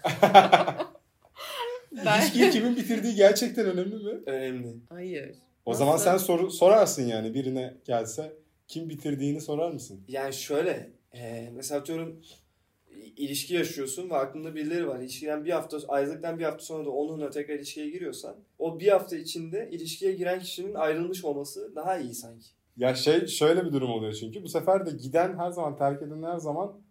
Ben... 2.05 2.21
İlişkiyi 2.21 2.49
kimin 2.49 2.75
bitirdiği 2.75 3.15
gerçekten 3.15 3.65
önemli 3.65 3.95
mi? 3.95 4.19
Önemli. 4.25 4.67
Hayır. 4.89 5.35
O 5.65 5.71
Nasıl? 5.71 5.79
zaman 5.79 5.97
sen 5.97 6.17
soru 6.17 6.51
sorarsın 6.51 7.07
yani 7.07 7.33
birine 7.33 7.73
gelse 7.85 8.33
kim 8.67 8.89
bitirdiğini 8.89 9.41
sorar 9.41 9.71
mısın? 9.71 10.03
Yani 10.07 10.33
şöyle. 10.33 10.89
E, 11.13 11.49
mesela 11.53 11.79
atıyorum 11.81 12.09
i- 12.23 12.42
ilişki 13.05 13.53
yaşıyorsun 13.53 14.09
ve 14.09 14.15
aklında 14.15 14.55
birileri 14.55 14.87
var. 14.87 14.99
İlişkiden 14.99 15.45
bir 15.45 15.49
hafta 15.51 15.77
ayrılıktan 15.87 16.39
bir 16.39 16.43
hafta 16.43 16.63
sonra 16.65 16.85
da 16.85 16.89
onunla 16.89 17.29
tekrar 17.29 17.55
ilişkiye 17.55 17.89
giriyorsan 17.89 18.35
o 18.59 18.79
bir 18.79 18.87
hafta 18.87 19.15
içinde 19.17 19.69
ilişkiye 19.71 20.13
giren 20.13 20.39
kişinin 20.39 20.73
ayrılmış 20.73 21.25
olması 21.25 21.75
daha 21.75 21.97
iyi 21.97 22.13
sanki. 22.13 22.47
Ya 22.77 22.95
şey 22.95 23.27
şöyle 23.27 23.65
bir 23.65 23.71
durum 23.71 23.91
oluyor 23.91 24.13
çünkü 24.13 24.43
bu 24.43 24.47
sefer 24.49 24.85
de 24.85 24.91
giden 24.91 25.37
her 25.37 25.49
zaman 25.51 25.77
terk 25.77 26.01
eden 26.01 26.23
her 26.23 26.37
zaman 26.37 26.81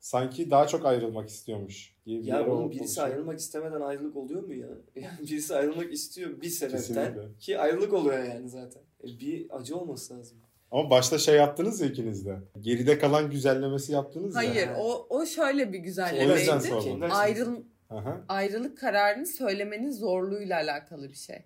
sanki 0.00 0.50
daha 0.50 0.66
çok 0.66 0.86
ayrılmak 0.86 1.28
istiyormuş 1.28 1.94
diye 2.06 2.20
bir 2.20 2.24
Ya 2.26 2.46
oğlum 2.50 2.70
birisi 2.70 2.82
oluşuyor. 2.84 3.06
ayrılmak 3.08 3.38
istemeden 3.38 3.80
ayrılık 3.80 4.16
oluyor 4.16 4.42
mu 4.42 4.54
ya? 4.54 4.68
Yani 4.96 5.18
birisi 5.22 5.54
ayrılmak 5.54 5.92
istiyor 5.92 6.40
bir 6.40 6.48
sebepten 6.48 6.78
Kesinlikle. 6.78 7.38
ki 7.40 7.58
ayrılık 7.58 7.92
oluyor 7.92 8.24
yani 8.24 8.48
zaten. 8.48 8.82
E, 9.04 9.06
bir 9.20 9.46
acı 9.56 9.76
olması 9.76 10.14
lazım. 10.18 10.38
Ama 10.70 10.90
başta 10.90 11.18
şey 11.18 11.36
yaptınız 11.36 11.80
ya 11.80 11.86
ikiniz 11.86 12.26
de. 12.26 12.36
Geride 12.60 12.98
kalan 12.98 13.30
güzellemesi 13.30 13.92
yaptınız 13.92 14.34
ya. 14.34 14.40
Hayır 14.40 14.68
o 14.78 15.06
o 15.10 15.26
şöyle 15.26 15.72
bir 15.72 15.78
güzellemeydi. 15.78 16.80
Kimler 16.80 17.10
Ayrıl 17.12 17.62
Aha. 17.90 18.20
ayrılık 18.28 18.78
kararını 18.78 19.26
söylemenin 19.26 19.90
zorluğuyla 19.90 20.56
alakalı 20.56 21.08
bir 21.08 21.14
şey. 21.14 21.42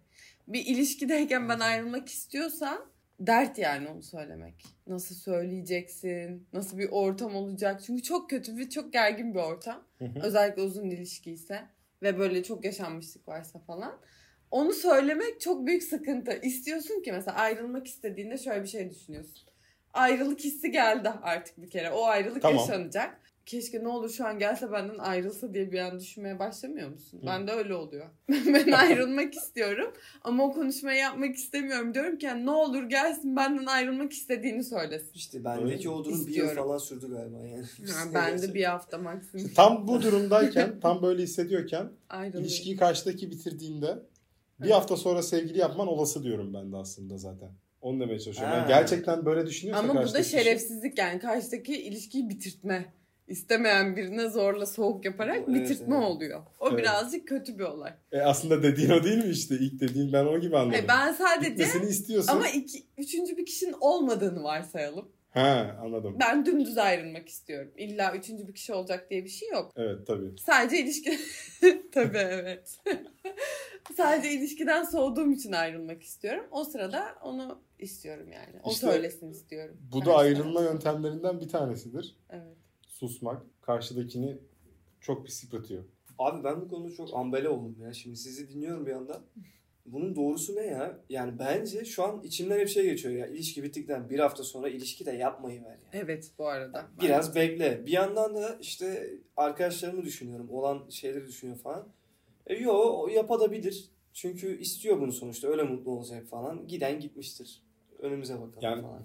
Bir 0.49 0.67
ilişkideyken 0.67 1.49
ben 1.49 1.61
ayrılmak 1.61 2.09
istiyorsam 2.09 2.79
dert 3.21 3.59
yani 3.59 3.89
onu 3.89 4.03
söylemek. 4.03 4.65
Nasıl 4.87 5.15
söyleyeceksin? 5.15 6.47
Nasıl 6.53 6.79
bir 6.79 6.89
ortam 6.91 7.35
olacak? 7.35 7.83
Çünkü 7.87 8.03
çok 8.03 8.31
kötü 8.31 8.57
ve 8.57 8.69
çok 8.69 8.93
gergin 8.93 9.35
bir 9.35 9.39
ortam. 9.39 9.83
Özellikle 10.23 10.63
uzun 10.63 10.91
ilişki 10.91 11.33
ise 11.33 11.63
ve 12.03 12.19
böyle 12.19 12.43
çok 12.43 12.65
yaşanmışlık 12.65 13.29
varsa 13.29 13.59
falan. 13.59 13.99
Onu 14.53 14.73
söylemek 14.73 15.41
çok 15.41 15.67
büyük 15.67 15.83
sıkıntı. 15.83 16.39
İstiyorsun 16.43 17.03
ki 17.03 17.13
mesela 17.13 17.37
ayrılmak 17.37 17.87
istediğinde 17.87 18.39
şöyle 18.39 18.63
bir 18.63 18.69
şey 18.69 18.91
düşünüyorsun. 18.91 19.43
Ayrılık 19.95 20.41
hissi 20.41 20.71
geldi 20.71 21.13
artık 21.23 21.63
bir 21.63 21.71
kere. 21.71 21.91
O 21.91 22.05
ayrılık 22.05 22.43
Tamam. 22.43 22.59
yaşanacak. 22.59 23.19
Keşke 23.47 23.85
ne 23.85 23.89
olur 23.89 24.11
şu 24.11 24.27
an 24.27 24.39
gelse 24.39 24.73
benden 24.73 24.99
ayrılsa 24.99 25.55
diye 25.55 25.73
bir 25.73 25.79
an 25.79 26.01
düşünmeye 26.01 26.39
başlamıyor 26.39 26.89
musun? 26.89 27.21
Hı. 27.23 27.27
Ben 27.27 27.47
de 27.47 27.53
öyle 27.53 27.75
oluyor. 27.75 28.07
ben 28.29 28.73
ayrılmak 28.73 29.35
istiyorum 29.35 29.93
ama 30.23 30.45
o 30.45 30.53
konuşmayı 30.53 30.99
yapmak 30.99 31.37
istemiyorum. 31.37 31.95
Diyorum 31.95 32.19
ki 32.19 32.27
yani 32.27 32.47
ne 32.47 32.51
olur 32.51 32.83
gelsin 32.83 33.37
benden 33.37 33.67
ayrılmak 33.67 34.13
istediğini 34.13 34.65
söylesin. 34.65 35.11
İşte 35.15 35.45
bendeki 35.45 35.91
o 35.91 36.05
durum 36.05 36.27
bir 36.27 36.35
yıl 36.35 36.49
falan 36.49 36.79
sürdü 36.79 37.11
galiba 37.11 37.39
yani. 37.39 37.65
Yani 37.79 38.15
ben 38.15 38.43
de 38.43 38.55
bir 38.55 38.65
hafta 38.65 38.99
maksimum 38.99 39.49
Tam 39.55 39.89
bu 39.89 40.03
durumdayken, 40.03 40.81
tam 40.81 41.03
böyle 41.03 41.23
hissediyorken 41.23 41.89
ayrılıyorum. 42.09 42.45
ilişkiyi 42.45 42.77
karşıdaki 42.77 43.31
bitirdiğinde 43.31 44.12
bir 44.63 44.71
hafta 44.71 44.97
sonra 44.97 45.23
sevgili 45.23 45.59
yapman 45.59 45.89
olası 45.89 46.23
diyorum 46.25 46.55
ben 46.55 46.73
de 46.73 46.77
aslında 46.77 47.19
zaten. 47.19 47.51
Onu 47.81 48.01
demeye 48.01 48.19
çalışıyorum. 48.21 48.55
Yani 48.55 48.63
Ha. 48.63 48.69
gerçekten 48.81 49.27
böyle 49.27 49.47
düşünüyorsa 49.47 49.83
Ama 49.85 50.05
bu 50.05 50.13
da 50.15 50.23
şerefsizlik 50.23 50.99
yani 50.99 51.19
karşıdaki 51.21 51.83
ilişkiyi 51.83 52.29
bitirtme. 52.29 52.93
İstemeyen 53.29 53.97
birine 53.97 54.29
zorla 54.29 54.67
soğuk 54.67 55.05
yaparak 55.05 55.37
Evet, 55.37 55.49
bitirtme 55.49 55.97
evet. 55.97 56.07
oluyor. 56.09 56.43
O 56.61 56.69
Evet. 56.69 56.79
birazcık 56.79 57.29
kötü 57.29 57.59
bir 57.59 57.65
olay. 57.65 57.93
E 58.13 58.21
aslında 58.21 58.63
dediğin 58.63 58.91
o 58.91 59.05
değil 59.05 59.25
mi 59.25 59.31
işte? 59.31 59.55
İlk 59.55 59.81
dediğin 59.81 60.13
ben 60.13 60.25
o 60.27 60.41
gibi 60.41 60.57
anladım. 60.57 60.73
Hayır, 60.73 60.89
ben 60.89 61.13
sadece 61.13 61.49
Gitmesini 61.51 61.87
istiyorsun. 61.91 62.33
ama 62.33 62.49
iki, 62.49 62.79
üçüncü 62.99 63.37
bir 63.37 63.47
kişinin 63.47 63.75
olmadığını 63.81 64.43
varsayalım. 64.43 65.09
Ha 65.33 65.79
anladım. 65.83 66.17
Ben 66.21 66.47
dümdüz 66.47 66.79
ayrılmak 66.79 67.29
istiyorum. 67.29 67.73
İlla 67.77 68.17
üçüncü 68.17 68.49
bir 68.49 68.55
kişi 68.55 68.75
olacak 68.75 69.11
diye 69.11 69.25
bir 69.25 69.29
şey 69.29 69.49
yok. 69.49 69.73
Evet 69.77 70.07
tabii. 70.07 70.39
Sadece 70.39 70.79
ilişki... 70.79 71.19
Tabii 71.93 72.19
evet. 72.19 72.81
Sadece 73.97 74.33
ilişkiden 74.33 74.85
soğuduğum 74.85 75.33
için 75.33 75.53
ayrılmak 75.53 76.03
istiyorum. 76.03 76.45
O 76.51 76.65
sırada 76.65 77.15
onu 77.23 77.59
istiyorum 77.79 78.33
yani. 78.33 78.61
O 78.63 78.71
İşte 78.71 78.87
söylesin 78.87 79.31
istiyorum. 79.31 79.77
Bu 79.93 80.01
da 80.01 80.05
Karşı 80.05 80.19
ayrılma 80.19 80.63
yöntemlerinden 80.63 81.41
bir 81.41 81.49
tanesidir. 81.49 82.17
Evet. 82.31 82.57
Susmak 82.89 83.43
karşıdakini 83.63 84.39
çok 85.01 85.27
pis 85.27 85.45
yıpratıyor. 85.45 85.85
Abi 86.19 86.45
ben 86.45 86.61
bu 86.61 86.69
konuda 86.69 86.95
çok 86.95 87.15
ambele 87.15 87.49
oldum 87.49 87.77
ya. 87.81 87.93
Şimdi 87.93 88.17
sizi 88.17 88.49
dinliyorum 88.49 88.87
bir 88.87 88.91
yandan. 88.91 89.23
Bunun 89.87 90.17
doğrusu 90.17 90.57
ne 90.57 90.61
ya? 90.67 90.99
Yani 91.09 91.39
bence 91.39 91.85
şu 91.85 92.05
an 92.05 92.23
içimden 92.23 92.59
hep 92.59 92.69
şey 92.69 92.85
geçiyor 92.85 93.15
ya. 93.15 93.27
İlişki 93.27 93.63
bittikten 93.63 94.11
bir 94.11 94.19
hafta 94.19 94.43
sonra 94.45 94.69
ilişki 94.69 95.07
de 95.07 95.13
yapmayı 95.13 95.65
ver 95.65 95.71
yani. 95.71 95.81
Evet 95.93 96.31
bu 96.39 96.49
arada. 96.49 96.87
Biraz 97.01 97.35
bekle. 97.35 97.87
Bir 97.87 97.93
yandan 97.93 98.35
da 98.35 98.57
işte 98.61 99.11
arkadaşlarımı 99.37 100.03
düşünüyorum. 100.03 100.51
Olan 100.51 100.89
şeyleri 100.89 101.27
düşünüyor 101.27 101.59
falan. 101.59 101.89
E, 102.47 102.55
yo 102.55 103.09
yapabilir. 103.15 103.91
Çünkü 104.13 104.59
istiyor 104.59 105.01
bunu 105.01 105.13
sonuçta. 105.13 105.49
Öyle 105.49 105.63
mutlu 105.63 105.91
olacak 105.91 106.27
falan. 106.27 106.69
Giden 106.69 107.01
gitmiştir. 107.01 107.63
Önümüze 107.99 108.35
bakalım 108.35 108.59
Yani- 108.63 108.83
falan. 108.83 109.03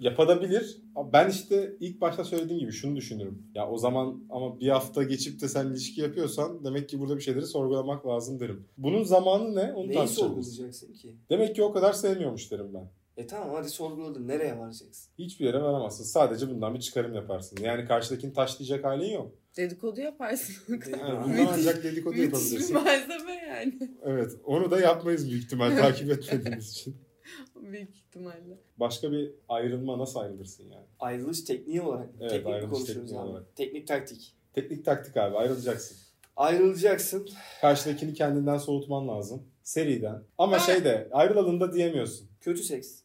Yapabilir. 0.00 0.76
Ben 1.12 1.30
işte 1.30 1.76
ilk 1.80 2.00
başta 2.00 2.24
söylediğim 2.24 2.60
gibi 2.60 2.72
şunu 2.72 2.96
düşünürüm. 2.96 3.42
Ya 3.54 3.68
o 3.70 3.78
zaman 3.78 4.24
ama 4.30 4.60
bir 4.60 4.68
hafta 4.68 5.02
geçip 5.02 5.40
de 5.40 5.48
sen 5.48 5.66
ilişki 5.66 6.00
yapıyorsan 6.00 6.64
demek 6.64 6.88
ki 6.88 7.00
burada 7.00 7.16
bir 7.16 7.22
şeyleri 7.22 7.46
sorgulamak 7.46 8.06
lazım 8.06 8.40
derim. 8.40 8.68
Bunun 8.78 9.02
zamanı 9.02 9.54
ne? 9.56 9.72
Onu 9.72 9.88
Neyi 9.88 10.08
sorgulayacaksın 10.08 10.92
ki? 10.92 11.16
Demek 11.30 11.54
ki 11.54 11.62
o 11.62 11.72
kadar 11.72 11.92
sevmiyormuş 11.92 12.50
derim 12.52 12.74
ben. 12.74 12.90
E 13.16 13.26
tamam 13.26 13.48
hadi 13.54 13.68
sorguladın. 13.68 14.28
Nereye 14.28 14.58
varacaksın? 14.58 15.10
Hiçbir 15.18 15.44
yere 15.46 15.62
varamazsın. 15.62 16.04
Sadece 16.04 16.50
bundan 16.50 16.74
bir 16.74 16.80
çıkarım 16.80 17.14
yaparsın. 17.14 17.58
Yani 17.62 17.84
karşıdakini 17.84 18.32
taşlayacak 18.32 18.84
halin 18.84 19.12
yok. 19.12 19.32
Dedikodu 19.56 20.00
yaparsın. 20.00 20.54
Yani 20.68 21.24
bundan 21.24 21.52
ancak 21.58 21.84
dedikodu 21.84 22.14
Müthiş 22.14 22.22
bir 22.22 22.32
yapabilirsin. 22.32 22.74
malzeme 22.74 23.32
yani. 23.32 23.78
Evet. 24.02 24.32
Onu 24.44 24.70
da 24.70 24.80
yapmayız 24.80 25.30
büyük 25.30 25.44
ihtimal 25.44 25.76
takip 25.76 26.10
etmediğimiz 26.10 26.70
için. 26.72 26.96
Büyük 27.72 27.96
ihtimalle. 27.96 28.58
Başka 28.76 29.12
bir 29.12 29.30
ayrılma 29.48 29.98
nasıl 29.98 30.20
ayrılırsın 30.20 30.64
yani? 30.70 30.86
Ayrılış 31.00 31.40
tekniği 31.40 31.80
olarak. 31.82 32.08
Evet, 32.20 32.30
Teknik 32.30 32.46
ayrılış 32.54 32.70
konuşuyoruz 32.78 33.02
tekniği 33.10 33.20
abi? 33.22 33.28
olarak. 33.30 33.56
Teknik 33.56 33.86
taktik. 33.88 34.34
Teknik 34.52 34.84
taktik 34.84 35.16
abi 35.16 35.36
ayrılacaksın. 35.36 35.96
Ayrılacaksın. 36.36 37.28
Karşıdakini 37.60 38.14
kendinden 38.14 38.58
soğutman 38.58 39.08
lazım. 39.08 39.42
Seriden. 39.62 40.22
Ama 40.38 40.56
Ha. 40.56 40.58
şey 40.60 40.84
de 40.84 41.08
ayrılalım 41.12 41.60
da 41.60 41.72
diyemiyorsun. 41.72 42.28
Kötü 42.40 42.62
seks. 42.62 43.00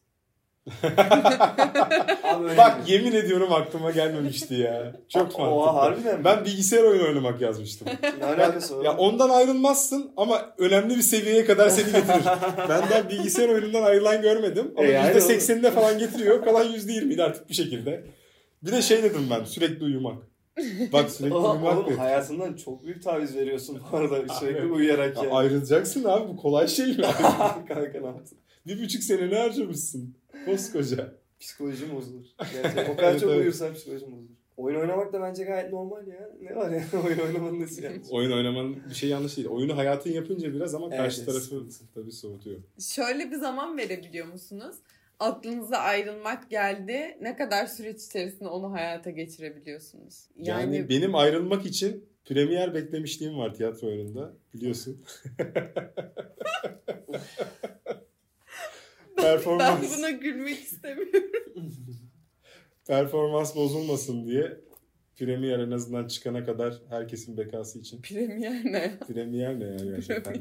Bak 2.56 2.78
yemin 2.86 3.12
ediyorum 3.12 3.52
aklıma 3.52 3.90
gelmemişti 3.90 4.54
ya. 4.54 4.92
Çok 5.08 5.40
Oha 5.40 5.46
mantıklı. 5.72 5.78
harbiden 5.80 6.18
mi? 6.18 6.24
Ben 6.24 6.44
bilgisayar 6.44 6.82
oyunu 6.82 7.04
oynamak 7.08 7.40
yazmıştım. 7.40 7.88
Ne 8.18 8.24
alakası 8.24 8.78
var? 8.78 8.84
ya 8.84 8.96
ondan 8.96 9.30
ayrılmazsın 9.30 10.10
ama 10.16 10.54
önemli 10.58 10.96
bir 10.96 11.02
seviyeye 11.02 11.44
kadar 11.44 11.68
seni 11.68 11.86
getirir. 11.86 12.24
ben 12.68 12.90
daha 12.90 13.10
bilgisayar 13.10 13.48
oyunundan 13.48 13.82
ayrılan 13.82 14.22
görmedim. 14.22 14.72
Ama 14.76 14.86
E 14.86 14.90
yani 14.90 15.16
%80'ine 15.16 15.70
falan 15.70 15.98
getiriyor. 15.98 16.44
Kalan 16.44 16.66
%20'de 16.66 17.22
artık 17.22 17.48
bir 17.48 17.54
şekilde. 17.54 18.04
Bir 18.62 18.72
de 18.72 18.82
şey 18.82 19.02
dedim 19.02 19.26
ben 19.30 19.44
sürekli 19.44 19.84
uyumak. 19.84 20.18
Bak 20.92 21.10
sürekli 21.10 21.34
Oha, 21.34 21.52
uyumak 21.52 21.78
oğlum 21.78 21.98
hayatından 21.98 22.54
çok 22.56 22.84
büyük 22.84 23.02
taviz 23.02 23.36
veriyorsun 23.36 23.82
bu 23.92 23.96
arada 23.96 24.34
sürekli 24.34 24.60
Abi. 24.60 24.72
uyuyarak 24.72 25.16
Ya 25.16 25.22
yani. 25.22 25.34
ayrılacaksın 25.34 26.04
abi 26.04 26.28
bu 26.28 26.36
kolay 26.36 26.68
şey 26.68 26.86
mi? 26.86 26.96
Kanka 27.68 28.00
ne 28.00 28.06
yaptın? 28.06 28.38
bir 28.66 28.82
buçuk 28.82 29.02
sene 29.02 29.30
ne 29.30 29.38
harcamışsın? 29.38 30.16
Koskoca. 30.44 31.14
Psikolojim 31.40 31.94
bozulur. 31.96 32.24
Gerçekten 32.52 32.92
o 32.92 32.96
kadar 32.96 33.10
Evet, 33.10 33.20
çok 33.20 33.30
evet. 33.30 33.40
uyursan 33.40 33.74
psikolojim 33.74 34.12
bozulur. 34.12 34.36
Oyun 34.56 34.80
oynamak 34.80 35.12
da 35.12 35.20
bence 35.20 35.44
gayet 35.44 35.72
normal 35.72 36.06
ya. 36.06 36.30
Ne 36.40 36.56
var 36.56 36.70
ya 36.70 36.84
oyun 37.06 37.18
oynamanın 37.18 37.60
nesi 37.60 37.84
yani? 37.84 38.00
Oyun 38.10 38.32
oynamanın 38.32 38.76
bir 38.90 38.94
şey 38.94 39.08
yanlış 39.10 39.36
değil. 39.36 39.48
Oyunu 39.48 39.76
hayatın 39.76 40.10
yapınca 40.10 40.52
biraz 40.54 40.74
ama 40.74 40.86
Evet, 40.86 40.98
karşı 40.98 41.26
tarafı 41.26 41.64
tabii 41.94 42.12
soğutuyor. 42.12 42.60
Şöyle 42.80 43.30
bir 43.30 43.36
zaman 43.36 43.78
verebiliyor 43.78 44.26
musunuz? 44.26 44.76
Aklınıza 45.18 45.76
ayrılmak 45.76 46.50
geldi. 46.50 47.18
Ne 47.20 47.36
kadar 47.36 47.66
süreç 47.66 48.02
içerisinde 48.04 48.48
onu 48.48 48.72
hayata 48.72 49.10
geçirebiliyorsunuz? 49.10 50.24
Yani, 50.36 50.76
Yani, 50.76 50.88
benim 50.88 51.14
ayrılmak 51.14 51.66
için 51.66 52.04
premier 52.24 52.74
beklemişliğim 52.74 53.38
var 53.38 53.54
tiyatro 53.54 53.86
oyununda 53.88 54.32
biliyorsun. 54.54 55.04
Ben 59.16 59.22
performans 59.22 59.98
buna 59.98 60.10
gülmek 60.10 60.58
istemiyorum. 60.58 61.30
performans 62.86 63.56
bozulmasın 63.56 64.26
diye 64.26 64.60
premier 65.18 65.58
en 65.58 65.70
azından 65.70 66.06
çıkana 66.06 66.44
kadar 66.44 66.74
herkesin 66.88 67.36
bekası 67.36 67.78
için. 67.78 68.02
Premier 68.02 68.64
ne? 68.64 68.98
Premier 69.08 69.60
ne 69.60 69.64
ya 69.64 69.76
gerçekten? 69.76 70.34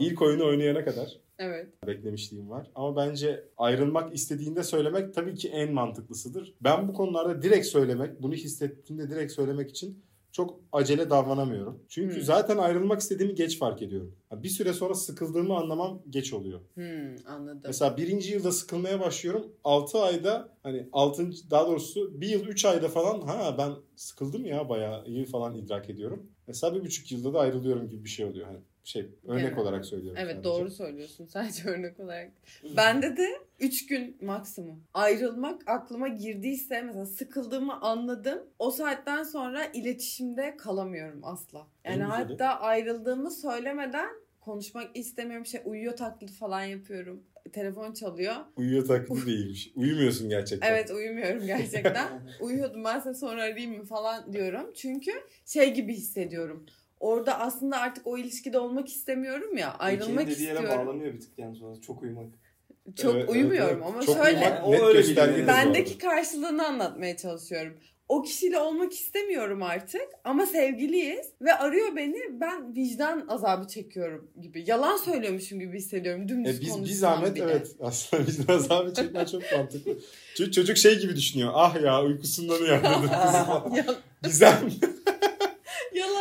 İlk 0.00 0.22
oyunu 0.22 0.46
oynayana 0.46 0.84
kadar 0.84 1.20
Evet. 1.38 1.66
beklemişliğim 1.86 2.50
var. 2.50 2.70
Ama 2.74 2.96
bence 2.96 3.44
ayrılmak 3.56 4.14
istediğinde 4.14 4.62
söylemek 4.62 5.14
tabii 5.14 5.34
ki 5.34 5.48
en 5.48 5.72
mantıklısıdır. 5.72 6.54
Ben 6.60 6.88
bu 6.88 6.92
konularda 6.92 7.42
direkt 7.42 7.66
söylemek, 7.66 8.22
bunu 8.22 8.34
hissettiğimde 8.34 9.10
direkt 9.10 9.32
söylemek 9.32 9.70
için 9.70 10.04
çok 10.32 10.60
acele 10.72 11.10
davranamıyorum. 11.10 11.82
Çünkü 11.88 12.14
Hmm. 12.16 12.22
zaten 12.22 12.56
ayrılmak 12.58 13.00
istediğimi 13.00 13.34
geç 13.34 13.58
fark 13.58 13.82
ediyorum. 13.82 14.14
Bir 14.32 14.48
süre 14.48 14.72
sonra 14.72 14.94
sıkıldığımı 14.94 15.56
anlamam 15.56 16.02
geç 16.10 16.32
oluyor. 16.32 16.60
Hmm, 16.74 17.16
anladım. 17.26 17.60
Mesela 17.64 17.96
birinci 17.96 18.32
yılda 18.32 18.52
sıkılmaya 18.52 19.00
başlıyorum. 19.00 19.46
6 19.64 19.98
ayda 19.98 20.48
hani 20.62 20.88
6. 20.92 21.50
daha 21.50 21.66
doğrusu 21.66 22.20
bir 22.20 22.28
yıl 22.28 22.46
3 22.46 22.64
ayda 22.64 22.88
falan 22.88 23.20
ha 23.20 23.54
ben 23.58 23.72
sıkıldım 23.96 24.46
ya 24.46 24.68
bayağı 24.68 25.06
iyi 25.06 25.24
falan 25.24 25.54
idrak 25.54 25.90
ediyorum. 25.90 26.26
Mesela 26.46 26.74
bir 26.74 26.80
buçuk 26.80 27.12
yılda 27.12 27.34
da 27.34 27.40
ayrılıyorum 27.40 27.88
gibi 27.88 28.04
bir 28.04 28.08
şey 28.08 28.26
oluyor. 28.26 28.46
Hani 28.46 28.58
şey 28.88 29.10
örnek 29.26 29.44
Genel. 29.44 29.58
olarak 29.58 29.84
söylüyorum. 29.84 30.18
Evet 30.22 30.34
sadece. 30.34 30.44
doğru 30.48 30.70
söylüyorsun. 30.70 31.26
Sadece 31.32 31.68
örnek 31.68 32.00
olarak. 32.00 32.30
Bende 32.76 33.16
de 33.16 33.28
3 33.60 33.86
gün 33.86 34.16
maksimum. 34.22 34.84
Ayrılmak 34.94 35.62
aklıma 35.66 36.08
girdiyse 36.08 36.82
mesela 36.82 37.06
sıkıldığımı 37.06 37.80
anladım. 37.80 38.38
O 38.58 38.70
saatten 38.70 39.22
sonra 39.22 39.64
iletişimde 39.64 40.56
kalamıyorum 40.56 41.20
asla. 41.22 41.66
Yani 41.84 42.02
hatta 42.02 42.46
ayrıldığımı 42.60 43.30
söylemeden 43.30 44.08
konuşmak 44.40 44.96
istemiyorum. 44.96 45.46
Şey 45.46 45.60
uyuyor 45.64 45.96
taklidi 45.96 46.32
falan 46.32 46.62
yapıyorum. 46.62 47.22
Telefon 47.52 47.92
çalıyor. 47.92 48.34
Uyuyor 48.56 48.86
taklidi 48.86 49.26
değilmiş. 49.26 49.72
Uyumuyorsun 49.76 50.28
gerçekten. 50.28 50.72
Evet 50.72 50.90
uyumuyorum 50.90 51.46
gerçekten. 51.46 52.08
Uyuyordum 52.40 52.84
ben 52.84 52.98
size 52.98 53.14
sonra 53.14 53.42
arayayım 53.42 53.76
mı 53.76 53.84
falan 53.84 54.32
diyorum. 54.32 54.72
Çünkü 54.74 55.10
şey 55.46 55.74
gibi 55.74 55.94
hissediyorum. 55.94 56.66
Orada 57.00 57.38
aslında 57.40 57.76
artık 57.80 58.06
o 58.06 58.18
ilişkide 58.18 58.58
olmak 58.58 58.88
istemiyorum 58.88 59.56
ya. 59.56 59.74
Ayrılmak 59.78 60.22
yere 60.24 60.32
istiyorum. 60.32 60.68
bağlanıyor 60.78 61.14
bir 61.14 61.20
tık 61.20 61.38
yani 61.38 61.56
sonra 61.56 61.80
çok 61.80 62.02
uyumak. 62.02 62.26
Çok 62.96 63.14
Evet, 63.14 63.30
uyumuyorum 63.30 63.82
evet, 63.82 63.86
ama 63.94 64.02
Çok 64.06 64.16
şöyle 64.16 64.38
uyumak 64.38 64.66
O 64.66 64.72
net 64.72 64.80
öyle 64.82 65.46
bendeki 65.46 65.90
arada. 65.90 65.98
karşılığını 66.16 66.66
anlatmaya 66.66 67.16
çalışıyorum. 67.16 67.74
O 68.08 68.22
kişiyle 68.22 68.58
olmak 68.58 68.92
istemiyorum 68.92 69.62
artık 69.62 70.02
ama 70.24 70.46
sevgiliyiz 70.46 71.26
ve 71.42 71.54
arıyor 71.54 71.96
beni 71.96 72.40
ben 72.40 72.74
vicdan 72.74 73.24
azabı 73.28 73.68
çekiyorum 73.68 74.30
gibi. 74.40 74.64
Yalan 74.66 74.96
söylüyormuşum 74.96 75.60
gibi 75.60 75.76
hissediyorum 75.78 76.28
dümdüz 76.28 76.58
E 76.58 76.60
biz 76.60 76.84
bir 76.84 76.88
zahmet 76.90 77.34
bile. 77.34 77.44
evet 77.44 77.76
aslında 77.80 78.26
biz 78.26 78.48
biraz 78.48 78.66
zahmet 78.66 78.96
çekmen 78.96 79.24
çok 79.24 79.42
mantıklı. 79.52 79.98
Çünkü 80.36 80.52
çocuk 80.52 80.76
şey 80.76 80.98
gibi 80.98 81.16
düşünüyor. 81.16 81.50
Ah 81.54 81.82
ya 81.82 82.02
uykusundan 82.04 82.62
uyandırdım 82.62 83.00
kızı 83.02 83.10
falan. 83.44 83.70
Ya- 83.74 83.84
Gizem 84.22 84.70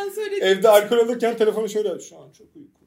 yalan 0.07 0.15
söyledim. 0.15 0.47
evde 0.47 0.69
alkol 0.69 0.97
alırken 0.97 1.37
telefonu 1.37 1.69
şöyle 1.69 1.99
şu 1.99 2.17
an 2.17 2.31
çok 2.31 2.47
uykuluyum. 2.47 2.77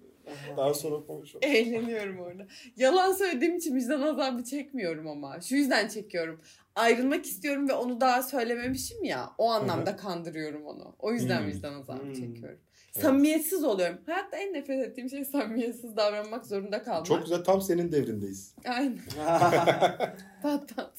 Daha 0.57 0.75
sonra 0.75 1.07
konuşalım. 1.07 1.41
Eğleniyorum 1.45 2.21
orada. 2.21 2.47
Yalan 2.77 3.13
söylediğim 3.13 3.57
için 3.57 3.77
vicdan 3.77 4.01
azabı 4.03 4.45
çekmiyorum 4.45 5.09
ama. 5.09 5.41
Şu 5.41 5.55
yüzden 5.57 5.89
çekiyorum. 5.89 6.41
Ayrılmak 6.77 7.27
istiyorum 7.27 7.69
ve 7.69 7.73
onu 7.73 8.01
daha 8.01 8.23
söylememişim 8.23 9.05
ya. 9.05 9.31
O 9.39 9.51
anlamda 9.51 9.97
kandırıyorum 9.97 10.67
onu. 10.67 10.95
O 10.99 11.13
yüzden 11.13 11.41
Hmm. 11.41 11.47
vicdan 11.49 11.75
azabı 11.75 12.03
Hmm. 12.03 12.13
çekiyorum. 12.15 12.59
Evet. 12.95 13.03
Samimiyetsiz 13.05 13.65
oluyorum. 13.65 13.99
Hayatta 14.07 14.37
en 14.37 14.53
nefret 14.53 14.89
ettiğim 14.89 15.09
şey 15.11 15.25
samimiyetsiz 15.25 15.97
davranmak 15.97 16.47
zorunda 16.47 16.83
kalmak. 16.83 17.07
Çok 17.07 17.23
güzel 17.23 17.45
tam 17.45 17.61
senin 17.63 17.93
devrindeyiz. 17.93 18.55
Aynen. 18.69 18.99
Tat 20.43 20.69
tat. 20.77 20.93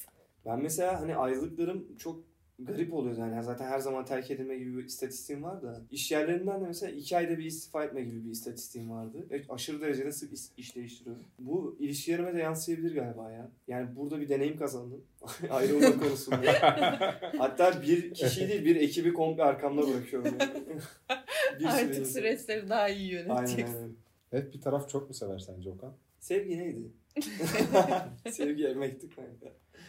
ben 0.46 0.60
mesela 0.62 1.00
hani 1.00 1.16
ayrılıklarım 1.16 1.96
çok 1.96 2.20
garip 2.66 2.94
oluyordu. 2.94 3.20
Yani 3.20 3.42
zaten 3.42 3.66
her 3.66 3.78
zaman 3.78 4.04
terk 4.04 4.30
edilme 4.30 4.56
gibi 4.58 4.76
bir 4.78 4.84
istatistiğim 4.84 5.42
var 5.42 5.62
da. 5.62 5.80
İş 5.90 6.12
yerlerinden 6.12 6.60
de 6.60 6.66
mesela 6.66 6.92
iki 6.92 7.16
ayda 7.16 7.38
bir 7.38 7.44
istifa 7.44 7.84
etme 7.84 8.02
gibi 8.02 8.24
bir 8.24 8.30
istatistiğim 8.30 8.90
vardı. 8.90 9.26
Evet, 9.30 9.46
aşırı 9.48 9.80
derecede 9.80 10.12
sık 10.12 10.32
iş, 10.32 10.40
iş 10.56 10.76
değiştiriyorum. 10.76 11.22
Bu 11.38 11.76
ilişkilerime 11.80 12.34
de 12.34 12.38
yansıyabilir 12.38 12.94
galiba 12.94 13.30
ya. 13.30 13.50
Yani 13.68 13.96
burada 13.96 14.20
bir 14.20 14.28
deneyim 14.28 14.56
kazandım. 14.56 15.04
Ayrılma 15.50 15.98
konusunda. 16.00 16.52
Hatta 17.38 17.82
bir 17.82 18.14
kişi 18.14 18.48
değil 18.48 18.64
bir 18.64 18.76
ekibi 18.76 19.12
komple 19.12 19.42
arkamda 19.42 19.82
bırakıyorum. 19.88 20.36
Yani. 20.40 20.50
bir 21.60 21.64
Artık 21.64 21.94
süre- 21.94 22.04
süreçleri 22.04 22.68
daha 22.68 22.88
iyi 22.88 23.18
Aynen 23.18 23.28
yöneteceksin. 23.34 23.76
aynen. 23.76 23.92
Evet 24.32 24.54
bir 24.54 24.60
taraf 24.60 24.88
çok 24.88 25.08
mu 25.08 25.14
sever 25.14 25.38
sence 25.38 25.70
Okan? 25.70 25.94
Sevgi 26.20 26.58
neydi? 26.58 26.92
Sevgi 28.30 28.66
emekti 28.66 29.08
kanka. 29.08 29.46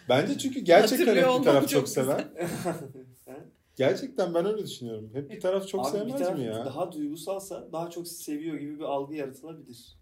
Bence 0.09 0.37
çünkü 0.37 0.59
gerçekten 0.59 1.15
hep 1.15 1.39
bir 1.39 1.43
taraf 1.43 1.61
çok 1.61 1.69
çok 1.69 1.89
sever. 1.89 2.17
Ha? 2.17 3.35
Gerçekten 3.75 4.33
ben 4.33 4.45
öyle 4.45 4.63
düşünüyorum. 4.63 5.09
Hep 5.13 5.29
bir 5.29 5.39
taraf 5.39 5.67
çok 5.67 5.81
Abi 5.81 5.93
bir 5.93 5.99
sevmez 5.99 6.19
taraf 6.19 6.37
mi 6.37 6.43
ya? 6.45 6.65
daha 6.65 6.91
duygusalsa 6.91 7.71
daha 7.73 7.89
çok 7.89 8.07
seviyor 8.07 8.57
gibi 8.57 8.79
bir 8.79 8.83
algı 8.83 9.15
yaratılabilir. 9.15 9.97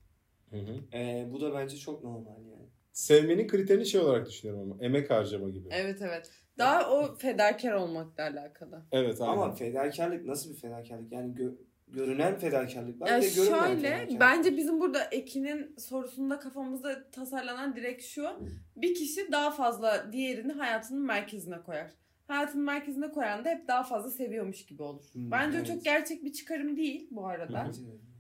Hı 0.50 0.58
hı. 0.58 0.98
Ee, 0.98 1.28
bu 1.32 1.42
da 1.42 1.54
bence 1.54 1.78
çok 1.78 2.04
normal 2.04 2.46
yani. 2.52 2.70
Sevmenin 2.94 3.48
kriterini 3.48 3.86
şey 3.86 4.02
olarak 4.02 4.30
düşünüyorum 4.30 4.72
ama 4.72 4.84
emek 4.84 5.10
harcama 5.10 5.50
gibi. 5.50 5.68
Evet, 5.72 5.86
Evet 5.86 6.02
evet. 6.02 6.32
Daha 6.58 6.92
o 6.92 7.16
fedakar 7.16 7.74
olmakla 7.74 8.24
alakalı. 8.24 8.86
aynen. 8.92 9.16
Ama 9.20 9.56
fedakarlık 9.56 10.26
nasıl 10.26 10.50
bir 10.50 10.56
fedakarlık? 10.56 11.12
Yani 11.12 11.34
gö- 11.34 11.56
görünen 11.92 12.38
fedakarlık 12.38 13.02
var 13.02 13.08
Ya 13.08 13.22
şöyle 13.22 13.76
fedakarlık. 13.82 14.20
bence 14.20 14.58
bizim 14.58 14.80
burada 14.80 15.04
Ekin'in 15.04 15.76
sorusunda 15.78 16.40
kafamızda 16.40 17.10
tasarlanan 17.12 17.76
direkt 17.76 18.04
şu. 18.04 18.28
Bir 18.76 18.96
kişi 18.96 19.32
daha 19.32 19.52
fazla 19.52 20.10
diğerini 20.12 20.52
hayatının 20.52 21.06
merkezine 21.06 21.62
koyar. 21.62 21.92
Hayatının 22.28 22.66
merkezine 22.66 23.12
koyan 23.12 23.46
da 23.46 23.50
hep 23.50 23.68
daha 23.68 23.84
fazla 23.84 24.12
seviyormuş 24.12 24.66
gibi 24.66 24.84
olur. 24.84 25.04
Hmm, 25.14 25.32
bence 25.32 25.58
evet. 25.58 25.70
o 25.70 25.74
çok 25.74 25.84
gerçek 25.84 26.24
bir 26.24 26.34
çıkarım 26.34 26.78
değil 26.78 27.08
bu 27.12 27.28
arada. 27.28 27.72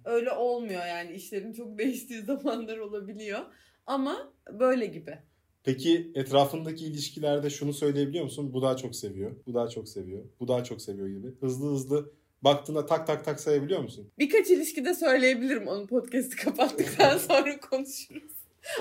Öyle 0.05 0.31
olmuyor 0.31 0.85
yani 0.85 1.11
işlerin 1.11 1.53
çok 1.53 1.77
değiştiği 1.77 2.21
zamanlar 2.21 2.77
olabiliyor. 2.77 3.39
Ama 3.85 4.33
böyle 4.59 4.85
gibi. 4.85 5.17
Peki 5.63 6.11
etrafındaki 6.15 6.85
ilişkilerde 6.85 7.49
şunu 7.49 7.73
söyleyebiliyor 7.73 8.23
musun? 8.23 8.53
Bu 8.53 8.61
daha 8.61 8.77
çok 8.77 8.95
seviyor, 8.95 9.31
bu 9.47 9.53
daha 9.53 9.67
çok 9.67 9.89
seviyor, 9.89 10.25
bu 10.39 10.47
daha 10.47 10.63
çok 10.63 10.81
seviyor 10.81 11.07
gibi. 11.07 11.27
Hızlı 11.39 11.71
hızlı 11.71 12.11
baktığında 12.43 12.85
tak 12.85 13.07
tak 13.07 13.25
tak 13.25 13.39
sayabiliyor 13.39 13.81
musun? 13.81 14.11
Birkaç 14.19 14.49
ilişkide 14.49 14.93
söyleyebilirim 14.93 15.67
onu 15.67 15.87
podcast'ı 15.87 16.35
kapattıktan 16.35 17.17
sonra 17.27 17.59
konuşuruz. 17.59 18.31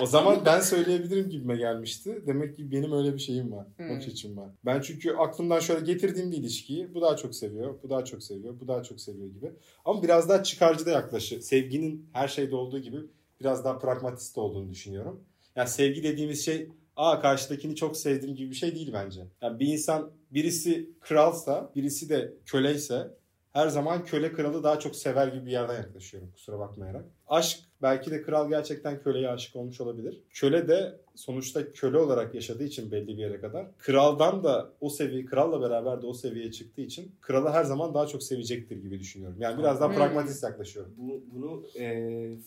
O 0.01 0.05
zaman 0.05 0.41
ben 0.45 0.59
söyleyebilirim 0.59 1.29
gibime 1.29 1.55
gelmişti. 1.55 2.23
Demek 2.27 2.57
ki 2.57 2.71
benim 2.71 2.91
öyle 2.91 3.13
bir 3.13 3.19
şeyim 3.19 3.51
var. 3.51 3.67
Hmm. 3.77 3.89
Bakış 3.89 4.07
açım 4.07 4.37
var. 4.37 4.49
Ben 4.65 4.81
çünkü 4.81 5.11
aklımdan 5.11 5.59
şöyle 5.59 5.85
getirdiğim 5.85 6.31
bir 6.31 6.37
ilişkiyi 6.37 6.93
bu 6.93 7.01
daha 7.01 7.15
çok 7.15 7.35
seviyor, 7.35 7.75
bu 7.83 7.89
daha 7.89 8.05
çok 8.05 8.23
seviyor, 8.23 8.59
bu 8.59 8.67
daha 8.67 8.83
çok 8.83 9.01
seviyor 9.01 9.27
gibi. 9.27 9.51
Ama 9.85 10.03
biraz 10.03 10.29
daha 10.29 10.43
çıkarcı 10.43 10.85
da 10.85 10.91
yaklaşı. 10.91 11.41
Sevginin 11.41 12.09
her 12.13 12.27
şeyde 12.27 12.55
olduğu 12.55 12.79
gibi 12.79 12.97
biraz 13.39 13.65
daha 13.65 13.79
pragmatist 13.79 14.37
olduğunu 14.37 14.69
düşünüyorum. 14.69 15.23
Yani 15.55 15.69
sevgi 15.69 16.03
dediğimiz 16.03 16.45
şey 16.45 16.69
aa 16.95 17.21
karşıdakini 17.21 17.75
çok 17.75 17.97
sevdim 17.97 18.35
gibi 18.35 18.49
bir 18.49 18.55
şey 18.55 18.75
değil 18.75 18.93
bence. 18.93 19.21
Yani 19.41 19.59
bir 19.59 19.67
insan 19.67 20.11
birisi 20.31 20.89
kralsa, 20.99 21.71
birisi 21.75 22.09
de 22.09 22.33
köleyse 22.45 23.11
her 23.53 23.67
zaman 23.67 24.05
köle 24.05 24.33
kralı 24.33 24.63
daha 24.63 24.79
çok 24.79 24.95
sever 24.95 25.27
gibi 25.27 25.45
bir 25.45 25.51
yerden 25.51 25.75
yaklaşıyorum 25.75 26.31
kusura 26.31 26.59
bakmayarak. 26.59 27.05
Aşk 27.27 27.59
belki 27.81 28.11
de 28.11 28.21
kral 28.21 28.49
gerçekten 28.49 29.03
köleye 29.03 29.29
aşık 29.29 29.55
olmuş 29.55 29.81
olabilir. 29.81 30.21
Köle 30.29 30.67
de 30.67 30.99
sonuçta 31.15 31.71
köle 31.71 31.97
olarak 31.97 32.35
yaşadığı 32.35 32.63
için 32.63 32.91
belli 32.91 33.07
bir 33.07 33.17
yere 33.17 33.41
kadar 33.41 33.77
kraldan 33.77 34.43
da 34.43 34.73
o 34.81 34.89
seviye 34.89 35.25
kralla 35.25 35.61
beraber 35.61 36.01
de 36.01 36.05
o 36.05 36.13
seviyeye 36.13 36.51
çıktığı 36.51 36.81
için 36.81 37.11
kralı 37.21 37.49
her 37.49 37.63
zaman 37.63 37.93
daha 37.93 38.07
çok 38.07 38.23
sevecektir 38.23 38.77
gibi 38.77 38.99
düşünüyorum. 38.99 39.37
Yani 39.39 39.59
biraz 39.59 39.81
daha 39.81 39.91
pragmatist 39.91 40.43
yaklaşıyorum. 40.43 40.93
Bu, 40.97 41.23
bunu 41.33 41.63
e, 41.79 41.85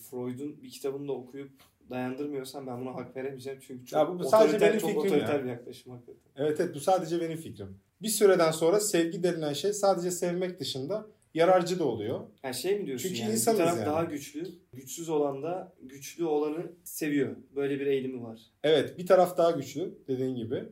Freud'un 0.09 0.63
bir 0.63 0.69
kitabında 0.69 1.11
okuyup 1.11 1.51
dayandırmıyorsam 1.89 2.67
ben 2.67 2.81
buna 2.81 2.95
hak 2.95 3.15
veremeyeceğim. 3.15 3.59
Çünkü 3.67 3.85
çok 3.85 3.99
Ya 3.99 4.07
bu- 4.09 4.19
bu 4.19 4.23
sadece 4.23 4.61
benim 4.61 4.79
çok 4.79 4.89
fikrim 4.89 5.05
otoriter 5.11 5.39
ya. 5.39 5.43
bir 5.43 5.49
yaklaşım 5.49 5.91
hakikaten. 5.93 6.21
Evet 6.35 6.59
evet 6.59 6.75
bu 6.75 6.79
sadece 6.79 7.21
benim 7.21 7.37
fikrim. 7.37 7.77
Bir 8.01 8.07
süreden 8.09 8.51
sonra 8.51 8.79
sevgi 8.79 9.23
denilen 9.23 9.53
şey 9.53 9.73
sadece 9.73 10.11
sevmek 10.11 10.59
dışında 10.59 11.07
yararcı 11.33 11.79
da 11.79 11.85
oluyor. 11.85 12.19
Yani 12.43 12.55
şey 12.55 12.79
mi 12.79 12.85
diyorsun 12.87 13.09
Çünkü 13.09 13.21
yani 13.21 13.31
insanız 13.33 13.59
bir 13.59 13.63
taraf 13.63 13.77
yani. 13.77 13.85
daha 13.85 14.03
güçlü, 14.03 14.43
güçsüz 14.73 15.09
olan 15.09 15.43
da 15.43 15.73
güçlü 15.81 16.25
olanı 16.25 16.71
seviyor. 16.83 17.35
Böyle 17.55 17.79
bir 17.79 17.85
eğilimi 17.85 18.23
var. 18.23 18.39
Evet 18.63 18.97
bir 18.97 19.05
taraf 19.05 19.37
daha 19.37 19.51
güçlü 19.51 19.97
dediğin 20.07 20.35
gibi. 20.35 20.63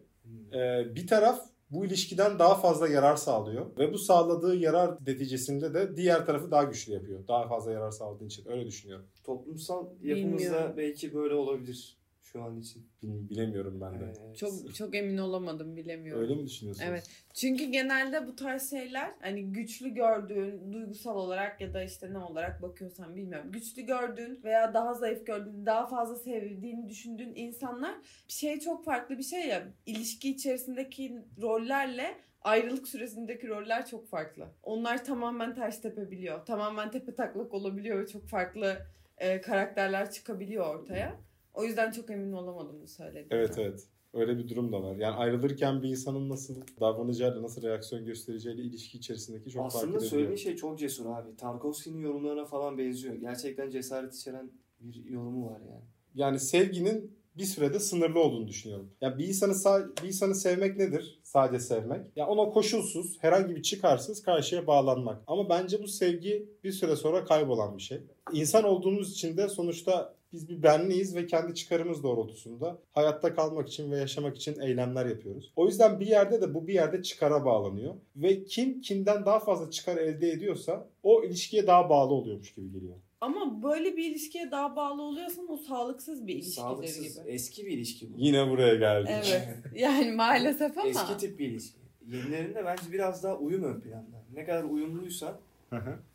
Ee, 0.54 0.95
bir 0.95 1.08
taraf 1.08 1.41
bu 1.74 1.86
ilişkiden 1.86 2.40
daha 2.40 2.56
fazla 2.56 2.88
yarar 2.88 3.16
sağlıyor 3.16 3.66
ve 3.78 3.94
bu 3.94 3.98
sağladığı 3.98 4.56
yarar 4.56 4.98
neticesinde 5.08 5.74
de 5.74 5.96
diğer 5.96 6.26
tarafı 6.26 6.52
daha 6.52 6.64
güçlü 6.64 6.94
yapıyor. 6.94 7.28
Daha 7.28 7.48
fazla 7.48 7.72
yarar 7.72 7.92
sağladığı 7.92 8.26
için 8.26 8.52
öyle 8.52 8.66
düşünüyorum. 8.66 9.06
Toplumsal 9.24 9.86
yapımızda 10.02 10.40
Bilmiyorum. 10.40 10.74
belki 10.78 11.14
böyle 11.14 11.34
olabilir 11.34 12.03
şu 12.34 12.43
an 12.43 12.60
için. 12.60 12.86
Bil- 13.04 13.30
Bilemiyorum 13.30 13.82
ben 13.82 14.00
de. 14.00 14.06
Evet. 14.06 14.38
Çok 14.38 14.76
çok 14.76 14.96
emin 14.96 15.17
olamadım 15.17 15.76
bilemiyorum. 15.76 16.22
Öyle 16.24 16.36
mi 16.36 16.46
düşünüyorsunuz? 16.46 16.89
Evet. 16.89 17.10
Çünkü 17.34 17.65
genelde 17.65 18.28
bu 18.28 18.36
tarz 18.36 18.69
şeyler 18.69 19.12
hani 19.22 19.43
güçlü 19.52 19.89
gördüğün 19.89 20.74
duygusal 20.74 21.15
olarak 21.15 21.62
ya 21.62 21.74
da 21.74 21.84
işte 21.84 22.13
ne 22.13 22.17
olarak 22.17 22.62
bakıyorsan 22.62 23.15
bilmiyorum. 23.15 23.52
Güçlü 23.52 23.82
gördüğün 23.82 24.43
veya 24.43 24.74
daha 24.74 24.93
zayıf 24.93 25.26
gördüğün, 25.26 25.65
daha 25.65 25.88
fazla 25.88 26.15
sevdiğini 26.15 26.89
düşündüğün 26.89 27.36
insanlar 27.36 27.96
şey 28.28 28.60
çok 28.60 28.86
farklı 28.86 29.17
bir 29.17 29.24
şey 29.24 29.48
ya. 29.48 29.63
ilişki 29.86 30.30
içerisindeki 30.30 31.22
rollerle 31.41 32.17
ayrılık 32.41 32.88
süresindeki 32.88 33.48
roller 33.48 33.88
çok 33.88 34.10
farklı. 34.10 34.46
Onlar 34.63 35.06
tamamen 35.06 35.56
ters 35.56 35.82
tepebiliyor. 35.82 36.46
Tamamen 36.46 36.91
tepe 36.91 37.15
taklak 37.15 37.54
olabiliyor 37.54 38.00
ve 38.00 38.08
çok 38.08 38.28
farklı 38.28 38.78
e, 39.17 39.41
karakterler 39.41 40.12
çıkabiliyor 40.12 40.76
ortaya. 40.76 41.15
O 41.54 41.63
yüzden 41.63 41.92
çok 41.92 42.10
emin 42.12 42.32
olamadım 42.32 42.76
bu 42.84 42.88
söylediğimden. 42.88 43.38
Evet 43.38 43.58
evet. 43.58 43.84
Öyle 44.13 44.38
bir 44.38 44.50
durum 44.50 44.72
da 44.72 44.84
var. 44.84 44.96
Yani 44.96 45.16
ayrılırken 45.16 45.84
bir 45.84 45.89
insanın 45.89 46.30
nasıl 46.30 46.56
davranacağıyla, 46.80 47.44
nasıl 47.44 47.62
reaksiyon 47.63 48.06
göstereceğiyle 48.06 48.62
ilişki 48.62 48.98
içerisindeki 48.98 49.50
çok 49.50 49.62
fark 49.62 49.76
Aslında 49.76 49.86
edebiliyor. 49.92 50.10
söylediğin 50.12 50.38
şey 50.38 50.56
çok 50.56 50.80
cesur 50.80 51.06
abi. 51.06 51.36
Tarkovski'nin 51.38 52.02
yorumlarına 52.02 52.46
falan 52.46 52.78
benziyor. 52.78 53.16
Gerçekten 53.16 53.70
cesaret 53.70 54.16
içeren 54.16 54.52
bir 54.80 55.06
yorumu 55.06 55.46
var 55.52 55.60
yani. 55.70 55.84
Yani 56.16 56.39
sevginin 56.39 57.18
bir 57.38 57.44
sürede 57.44 57.80
sınırlı 57.80 58.20
olduğunu 58.20 58.48
düşünüyorum. 58.48 58.89
Ya 59.02 59.18
bir 59.18 59.28
insanı 59.28 59.52
sa- 59.54 60.04
bir 60.04 60.08
insanı 60.08 60.36
sevmek 60.36 60.78
nedir? 60.78 61.20
Sadece 61.24 61.60
sevmek. 61.63 62.02
Ya 62.18 62.28
ona 62.28 62.50
koşulsuz, 62.50 63.18
herhangi 63.22 63.56
bir 63.56 63.62
çıkarsız 63.62 64.22
karşıya 64.24 64.68
bağlanmak. 64.68 65.22
Ama 65.28 65.50
bence 65.50 65.84
bu 65.84 65.88
sevgi 65.88 66.50
bir 66.63 66.72
süre 66.72 66.96
sonra 66.96 67.26
kaybolan 67.26 67.78
bir 67.78 67.82
şey. 67.84 68.02
İnsan 68.34 68.63
olduğumuz 68.63 69.12
için 69.12 69.38
de 69.38 69.50
sonuçta 69.50 70.16
biz 70.34 70.50
bir 70.50 70.63
benliyiz 70.63 71.15
ve 71.15 71.26
kendi 71.28 71.56
çıkarımız 71.56 72.04
doğrultusunda 72.04 72.78
hayatta 72.91 73.36
kalmak 73.36 73.67
için 73.67 73.91
ve 73.91 73.98
yaşamak 73.98 74.36
için 74.38 74.60
eylemler 74.62 75.06
yapıyoruz. 75.06 75.52
O 75.56 75.65
yüzden 75.65 76.00
bir 76.00 76.08
yerde 76.08 76.41
de 76.41 76.54
bu 76.54 76.67
bir 76.67 76.74
yerde 76.74 77.04
çıkara 77.04 77.46
bağlanıyor. 77.46 77.96
Ve 78.15 78.43
kim 78.43 78.82
kimden 78.82 79.26
daha 79.26 79.39
fazla 79.39 79.72
çıkar 79.72 79.98
elde 79.98 80.30
ediyorsa 80.30 80.88
o 81.04 81.24
ilişkiye 81.24 81.67
daha 81.67 81.89
bağlı 81.89 82.13
oluyormuş 82.13 82.54
gibi 82.54 82.72
geliyor. 82.72 82.96
Ama 83.22 83.63
böyle 83.63 83.98
bir 83.98 84.12
ilişkiye 84.12 84.52
daha 84.52 84.76
bağlı 84.76 85.02
oluyorsan 85.02 85.52
o 85.52 85.58
sağlıksız 85.58 86.28
bir 86.28 86.34
ilişkidir 86.36 86.56
Sağlıksız, 86.62 87.17
gibi. 87.17 87.30
eski 87.30 87.65
bir 87.65 87.72
ilişki 87.72 88.13
bu. 88.13 88.17
Yine 88.17 88.50
buraya 88.50 88.76
geldik. 88.76 89.10
Evet. 89.12 89.48
Yani 89.76 90.12
maalesef 90.12 90.78
ama. 90.78 90.89
Eski 90.89 91.17
tip 91.17 91.39
bir 91.39 91.50
ilişki. 91.50 91.78
Yenilerinde 92.12 92.65
bence 92.65 92.82
biraz 92.91 93.24
daha 93.24 93.38
uyum 93.38 93.63
ön 93.63 93.82
planda. 93.82 94.24
Ne 94.34 94.46
kadar 94.46 94.63
uyumluysa 94.63 95.39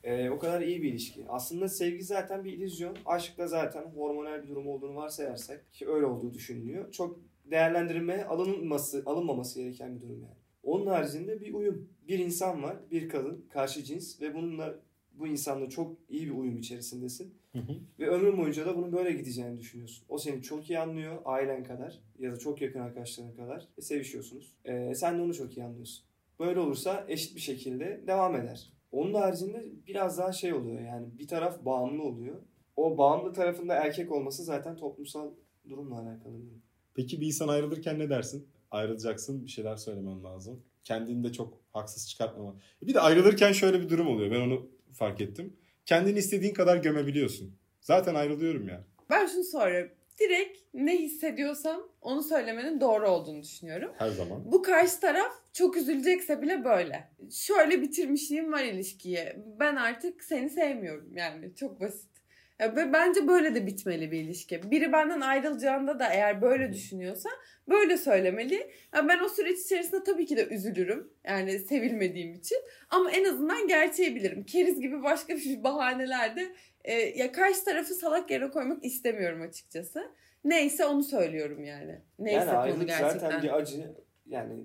Ee, 0.05 0.31
o 0.31 0.39
kadar 0.39 0.61
iyi 0.61 0.83
bir 0.83 0.89
ilişki. 0.89 1.25
Aslında 1.29 1.69
sevgi 1.69 2.05
zaten 2.05 2.45
bir 2.45 2.53
illüzyon. 2.53 2.97
Aşk 3.07 3.39
da 3.39 3.47
zaten 3.47 3.83
hormonal 3.83 4.43
bir 4.43 4.49
durum 4.49 4.69
olduğunu 4.69 4.97
varsayarsak 4.97 5.73
ki 5.73 5.89
öyle 5.89 6.07
olduğu 6.07 6.35
düşünülüyor. 6.35 6.93
Çok 6.93 7.21
değerlendirilmeye 7.45 8.25
alınması, 8.25 9.03
alınmaması 9.07 9.63
gereken 9.63 9.97
bir 9.97 10.01
durum 10.01 10.23
yani. 10.23 10.39
Onun 10.63 10.87
haricinde 10.87 11.41
bir 11.41 11.55
uyum. 11.55 11.89
Bir 12.09 12.19
insan 12.19 12.63
var, 12.63 12.77
bir 12.91 13.09
kadın, 13.09 13.47
karşı 13.53 13.85
cins 13.85 14.21
ve 14.21 14.35
bununla 14.35 14.79
bu 15.13 15.27
insanla 15.27 15.69
çok 15.69 15.97
iyi 16.09 16.27
bir 16.27 16.35
uyum 16.35 16.59
içerisindesin. 16.59 17.35
Hı 17.53 17.59
hı. 17.59 17.77
Ve 17.99 18.09
ömrün 18.09 18.39
boyunca 18.39 18.67
da 18.67 18.77
bunun 18.77 18.93
böyle 18.93 19.13
gideceğini 19.13 19.59
düşünüyorsun. 19.59 20.05
O 20.09 20.19
seni 20.19 20.43
çok 20.43 20.71
iyi 20.71 20.79
anlıyor, 20.79 21.23
ailen 21.25 21.65
kadar 21.65 22.01
ya 22.19 22.33
da 22.33 22.39
çok 22.39 22.63
yakın 22.63 22.81
arkadaşların 22.81 23.37
kadar 23.37 23.69
ve 23.79 23.83
sevişiyorsunuz. 23.83 24.53
Ee, 24.65 24.95
sen 24.95 25.19
de 25.19 25.23
onu 25.23 25.35
çok 25.35 25.57
iyi 25.57 25.65
anlıyorsun. 25.65 26.05
Böyle 26.41 26.61
olursa 26.61 27.05
eşit 27.09 27.37
bir 27.37 27.41
şekilde 27.41 28.01
devam 28.07 28.37
eder. 28.37 28.73
Onun 28.93 29.15
haricinde 29.15 29.65
biraz 29.87 30.19
daha 30.19 30.33
şey 30.33 30.53
oluyor 30.53 30.81
yani 30.81 31.07
bir 31.19 31.29
taraf 31.29 31.65
bağımlı 31.65 32.03
oluyor. 32.03 32.37
O 32.77 32.99
bağımlı 32.99 33.33
tarafında 33.33 33.75
erkek 33.75 34.13
olması 34.13 34.45
zaten 34.45 34.77
toplumsal 34.77 35.31
durumla 35.69 35.95
alakalı 35.95 36.35
bir 36.39 36.47
durum. 36.47 36.63
Peki 36.95 37.21
bir 37.21 37.27
insan 37.27 37.49
ayrılırken 37.49 37.99
ne 37.99 38.11
dersin? 38.11 38.49
Ayrılacaksın 38.71 39.45
bir 39.45 39.51
şeyler 39.51 39.77
söylemen 39.77 40.25
lazım. 40.25 40.63
Kendini 40.85 41.25
de 41.25 41.33
çok 41.33 41.55
haksız 41.73 42.09
çıkartmama. 42.09 42.57
Bir 42.83 42.95
de 42.95 43.01
ayrılırken 43.01 43.53
şöyle 43.53 43.81
bir 43.81 43.89
durum 43.89 44.09
oluyor. 44.09 44.31
Ben 44.31 44.41
onu 44.41 44.67
fark 44.93 45.21
ettim. 45.21 45.57
Kendini 45.87 46.19
istediğin 46.19 46.55
kadar 46.55 46.77
gömebiliyorsun. 46.77 47.55
Zaten 47.81 48.15
ayrılıyorum 48.15 48.69
ya. 48.69 48.85
Ben 49.11 49.27
şunu 49.27 49.45
soruyorum. 49.45 49.91
Direkt 50.21 50.59
ne 50.75 50.99
hissediyorsam 50.99 51.83
onu 52.01 52.23
söylemenin 52.23 52.81
doğru 52.81 53.09
olduğunu 53.09 53.43
düşünüyorum. 53.43 53.93
Her 53.99 54.09
zaman. 54.09 54.53
Bu 54.53 54.63
karşı 54.63 55.01
taraf 55.01 55.33
çok 55.53 55.77
üzülecekse 55.77 56.43
bile 56.43 56.65
böyle. 56.65 57.11
Şöyle 57.31 57.83
bitirmişliğim 57.83 58.53
var 58.53 58.65
ilişkiye. 58.65 59.37
Ben 59.61 59.77
artık 59.77 60.25
seni 60.25 60.51
sevmiyorum 60.51 61.17
yani 61.17 61.55
çok 61.55 61.81
basit. 61.81 62.18
Ya 62.61 62.77
ve 62.77 62.93
bence 62.93 63.29
böyle 63.29 63.55
de 63.55 63.67
bitmeli 63.67 64.11
bir 64.11 64.21
ilişki. 64.21 64.71
Biri 64.71 64.93
benden 64.93 65.21
ayrılacağında 65.21 65.99
da 65.99 66.13
eğer 66.13 66.43
böyle 66.43 66.73
düşünüyorsa 66.73 67.31
böyle 67.69 67.97
söylemeli. 67.97 68.71
Ya 68.95 69.09
ben 69.09 69.25
o 69.25 69.29
süreç 69.29 69.59
içerisinde 69.59 70.05
tabii 70.05 70.27
ki 70.27 70.37
de 70.37 70.47
üzülürüm. 70.47 71.13
Yani 71.25 71.59
sevilmediğim 71.59 72.35
için. 72.35 72.59
Ama 72.91 73.11
en 73.11 73.25
azından 73.25 73.69
gerçeği 73.69 74.15
bilirim. 74.15 74.45
Keriz 74.45 74.81
gibi 74.81 75.03
başka 75.03 75.37
bir 75.37 75.65
bahanelerde 75.65 76.53
e, 76.85 76.93
ya 76.93 77.33
karşı 77.33 77.65
tarafı 77.65 77.95
salak 77.95 78.31
yere 78.31 78.51
koymak 78.51 78.85
istemiyorum 78.85 79.43
açıkçası. 79.43 80.13
Neyse 80.45 80.85
onu 80.85 81.03
söylüyorum 81.03 81.65
yani. 81.65 82.01
Neyse 82.19 82.47
yani 82.47 82.73
konu 82.73 82.87
gerçekten. 82.87 83.19
zaten 83.19 83.43
bir 83.43 83.57
acı. 83.57 83.95
Yani 84.27 84.65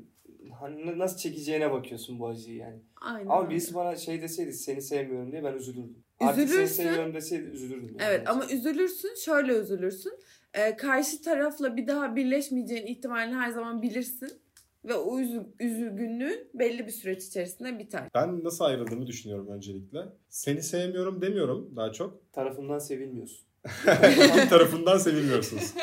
hani 0.60 1.00
nasıl 1.00 1.18
çekeceğine 1.18 1.72
bakıyorsun 1.72 2.20
bu 2.20 2.28
acıyı 2.28 2.58
yani. 2.58 2.80
Aynen. 3.02 3.30
Ama 3.30 3.42
öyle. 3.42 3.50
birisi 3.50 3.76
bana 3.76 3.96
şey 3.96 4.22
deseydi 4.22 4.54
seni 4.54 4.82
sevmiyorum 4.82 5.32
diye 5.32 5.44
ben 5.44 5.54
üzülürdüm. 5.54 6.03
Artık 6.20 6.36
seni 6.36 6.46
Üzülürsün. 6.54 6.74
seviyorum 6.84 7.14
deseydi 7.14 7.44
üzülürdüm. 7.44 7.96
yani. 8.00 8.10
Evet 8.10 8.30
ama 8.30 8.46
üzülürsün 8.46 9.16
şöyle 9.26 9.54
üzülürsün. 9.54 10.14
Ee, 10.54 10.76
karşı 10.78 11.22
tarafla 11.22 11.78
bir 11.78 11.88
daha 11.88 12.16
birleşmeyeceğin 12.16 12.88
ihtimalini 12.88 13.36
her 13.36 13.52
zaman 13.52 13.82
bilirsin. 13.82 14.30
Ve 14.86 14.94
o 14.96 15.20
üzü- 15.20 15.48
üzgünlüğün 15.60 16.48
belli 16.54 16.86
bir 16.88 16.92
süreç 16.92 17.24
içerisinde 17.24 17.80
biter. 17.80 18.04
Ben 18.16 18.44
nasıl 18.44 18.66
ayrıldığımı 18.66 19.08
düşünüyorum 19.08 19.48
öncelikle. 19.48 20.00
Seni 20.30 20.64
sevmiyorum 20.64 21.22
demiyorum 21.22 21.74
daha 21.76 21.92
çok. 21.92 22.34
Tarafından 22.34 22.80
sevilmiyorsun. 22.80 23.40
Bir 24.44 24.50
tarafından 24.50 24.98
sevilmiyorsunuz. 24.98 25.74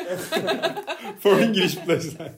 Foreign 1.19 1.53
giriş 1.53 1.75
plajlar. 1.75 2.31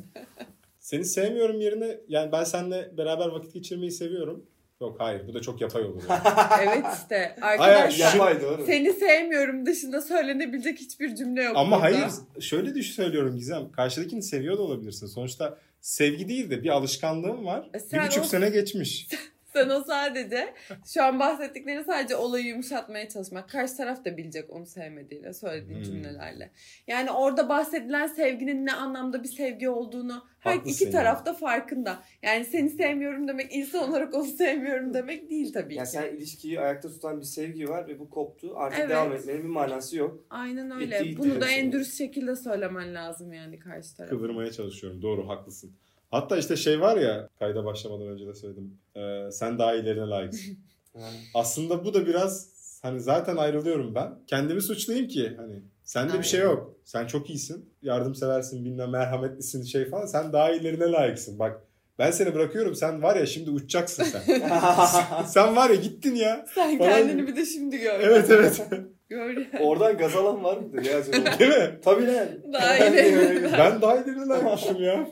Seni 0.80 1.06
sevmiyorum 1.06 1.62
yerine 1.62 1.98
yani 2.08 2.32
ben 2.32 2.44
seninle 2.44 2.98
beraber 2.98 3.28
vakit 3.28 3.54
geçirmeyi 3.54 3.92
seviyorum. 3.92 4.46
Yok 4.84 4.96
hayır 5.00 5.28
bu 5.28 5.34
da 5.34 5.42
çok 5.42 5.62
yapay 5.62 5.84
olur. 5.84 6.02
Yani. 6.10 6.22
Evet 6.64 6.86
işte 7.04 7.36
arkadaşlar 7.42 7.90
şu- 7.92 8.18
Yapay 8.18 8.42
doğru. 8.42 8.64
seni 8.66 8.94
sevmiyorum 8.94 9.66
dışında 9.66 10.02
söylenebilecek 10.02 10.80
hiçbir 10.80 11.16
cümle 11.16 11.44
yok 11.44 11.58
Ama 11.58 11.76
burada. 11.76 11.84
hayır 11.86 12.12
şöyle 12.40 12.76
düş 12.76 12.92
söylüyorum 12.92 13.36
Gizem. 13.38 13.72
Karşıdakini 13.72 14.24
seviyor 14.24 14.58
da 14.58 14.62
olabilirsin. 14.62 15.08
Sonuçta 15.08 15.58
sevgi 15.82 16.28
değil 16.30 16.50
de 16.50 16.64
bir 16.64 16.70
alışkanlığın 16.70 17.46
var. 17.46 17.70
E 17.76 17.98
bir 17.98 18.08
buçuk 18.08 18.24
o- 18.24 18.28
sene 18.28 18.50
geçmiş. 18.50 19.08
Sen 19.54 19.70
o 19.70 19.84
sadece 19.84 20.54
şu 20.94 21.04
an 21.04 21.20
bahsettiklerini 21.20 21.84
sadece 21.84 22.16
olayı 22.16 22.46
yumuşatmaya 22.46 23.10
çalışmak. 23.10 23.50
Karşı 23.50 23.78
taraf 23.78 24.06
da 24.06 24.18
bilecek 24.18 24.50
onu 24.50 24.66
sevmediğiyle 24.66 25.34
söylediğin 25.34 25.78
Hmm. 25.78 25.84
cümlelerle. 25.84 26.52
Yani 26.88 27.12
orada 27.12 27.50
bahsedilen 27.50 28.08
sevginin 28.08 28.66
ne 28.66 28.74
anlamda 28.74 29.24
bir 29.24 29.28
sevgi 29.28 29.70
olduğunu 29.70 30.26
her 30.40 30.52
Haklısın 30.54 30.70
iki 30.74 30.84
yani. 30.84 30.92
taraf 30.92 31.26
da 31.26 31.34
farkında. 31.34 32.00
Yani 32.22 32.46
seni 32.46 32.70
sevmiyorum 32.70 33.28
demek 33.28 33.56
insan 33.56 33.90
olarak 33.90 34.14
onu 34.14 34.26
sevmiyorum 34.26 34.94
demek 34.94 35.30
değil 35.30 35.54
tabii 35.54 35.76
Yani 35.76 35.86
ki. 35.86 35.92
sen 35.92 36.16
ilişkiyi 36.16 36.60
ayakta 36.60 36.90
tutan 36.90 37.20
bir 37.20 37.26
sevgi 37.26 37.70
var 37.70 37.88
ve 37.88 38.00
bu 38.00 38.10
koptu. 38.10 38.54
Artık 38.58 38.80
Evet. 38.80 38.90
devam 38.90 39.14
etmenin 39.14 39.44
bir 39.44 39.50
manası 39.50 39.98
yok. 39.98 40.26
Aynen 40.30 40.80
Bitti 40.80 40.96
öyle. 40.96 41.04
gitti 41.10 41.18
Bunu 41.20 41.42
da 41.42 41.50
en 41.50 41.72
dürüst 41.72 41.98
şekilde 41.98 42.36
söylemen 42.36 42.96
lazım 42.96 43.34
yani 43.34 43.60
karşı 43.60 43.96
tarafa. 43.98 44.16
Kıvırmaya 44.16 44.52
çalışıyorum. 44.52 45.02
Doğru 45.02 45.28
haklısın. 45.30 45.72
Hatta 46.14 46.38
işte 46.38 46.56
şey 46.56 46.82
var 46.82 46.98
ya 46.98 47.30
kayda 47.40 47.66
başlamadan 47.66 48.08
önce 48.08 48.28
de 48.28 48.34
söyledim. 48.34 48.78
Ee, 48.96 49.32
sen 49.32 49.60
daha 49.60 49.76
iyilerine 49.76 50.10
layıksın. 50.10 50.58
Aslında 51.34 51.86
bu 51.86 51.94
da 51.94 52.06
biraz 52.08 52.48
hani 52.82 53.00
zaten 53.00 53.36
ayrılıyorum 53.38 53.96
ben. 53.96 54.16
Kendimi 54.28 54.62
suçlayayım 54.62 55.08
ki 55.08 55.34
hani 55.38 55.62
sende 55.84 56.12
Aynen. 56.12 56.24
bir 56.24 56.28
şey 56.28 56.40
yok. 56.42 56.76
Sen 56.84 57.08
çok 57.08 57.30
iyisin. 57.30 57.70
Yardımseversin, 57.82 58.66
bilmem 58.66 58.90
merhametlisin 58.90 59.64
şey 59.64 59.90
falan. 59.90 60.06
Sen 60.06 60.34
daha 60.34 60.52
iyilerine 60.52 60.92
layıksın. 60.92 61.40
Bak 61.40 61.62
ben 62.00 62.12
seni 62.12 62.34
bırakıyorum. 62.36 62.76
Sen 62.76 63.02
var 63.04 63.16
ya 63.16 63.26
şimdi 63.26 63.50
uçacaksın 63.50 64.04
sen. 64.04 64.22
sen 65.28 65.56
var 65.56 65.70
ya 65.70 65.76
gittin 65.76 66.16
ya. 66.16 66.46
Sen 66.56 66.78
Falan- 66.78 66.92
kendini 66.92 67.28
bir 67.28 67.36
de 67.36 67.46
şimdi 67.46 67.78
gör. 67.78 68.00
Evet 68.00 68.30
evet. 68.30 68.62
Gör 69.10 69.30
yani. 69.30 69.48
Oradan 69.62 69.98
gaz 69.98 70.16
alan 70.16 70.44
var 70.44 70.58
mıdır 70.58 70.86
ya 70.86 70.98
acaba? 70.98 71.40
Değil 71.40 71.52
mi? 71.52 71.80
Tabii 71.84 72.08
lan. 72.08 72.28
Daha 72.54 72.74
öyle- 72.74 73.50
Ben 73.58 73.82
daha 73.82 73.98
iyilerine 73.98 74.28
layıkmışım 74.28 74.84
ya. 74.84 75.08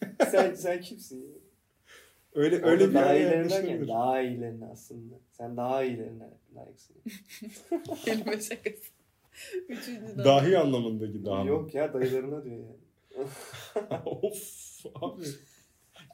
sen, 0.30 0.54
sen 0.54 0.80
kimsin 0.80 1.20
ya? 1.22 1.28
Öyle 2.34 2.56
Orada 2.56 2.68
öyle 2.70 2.88
bir 2.88 2.94
daha 2.94 3.12
yani. 3.12 3.36
yaklaşılabilir. 3.36 3.88
Daha 3.88 4.20
iyilerine 4.22 4.64
aslında. 4.72 5.14
Sen 5.32 5.56
daha 5.56 5.84
iyilerine 5.84 6.30
layıksın. 6.56 6.96
Kelime 8.04 8.40
şakası. 8.40 8.90
Üçüncü 9.68 10.18
daha. 10.18 10.24
Dahi 10.24 10.58
anlamındaki 10.58 11.24
daha. 11.24 11.44
Yok 11.44 11.74
ya 11.74 11.94
dayılarına 11.94 12.44
diyor 12.44 12.56
yani. 12.56 14.00
of 14.06 14.86
abi. 14.94 15.22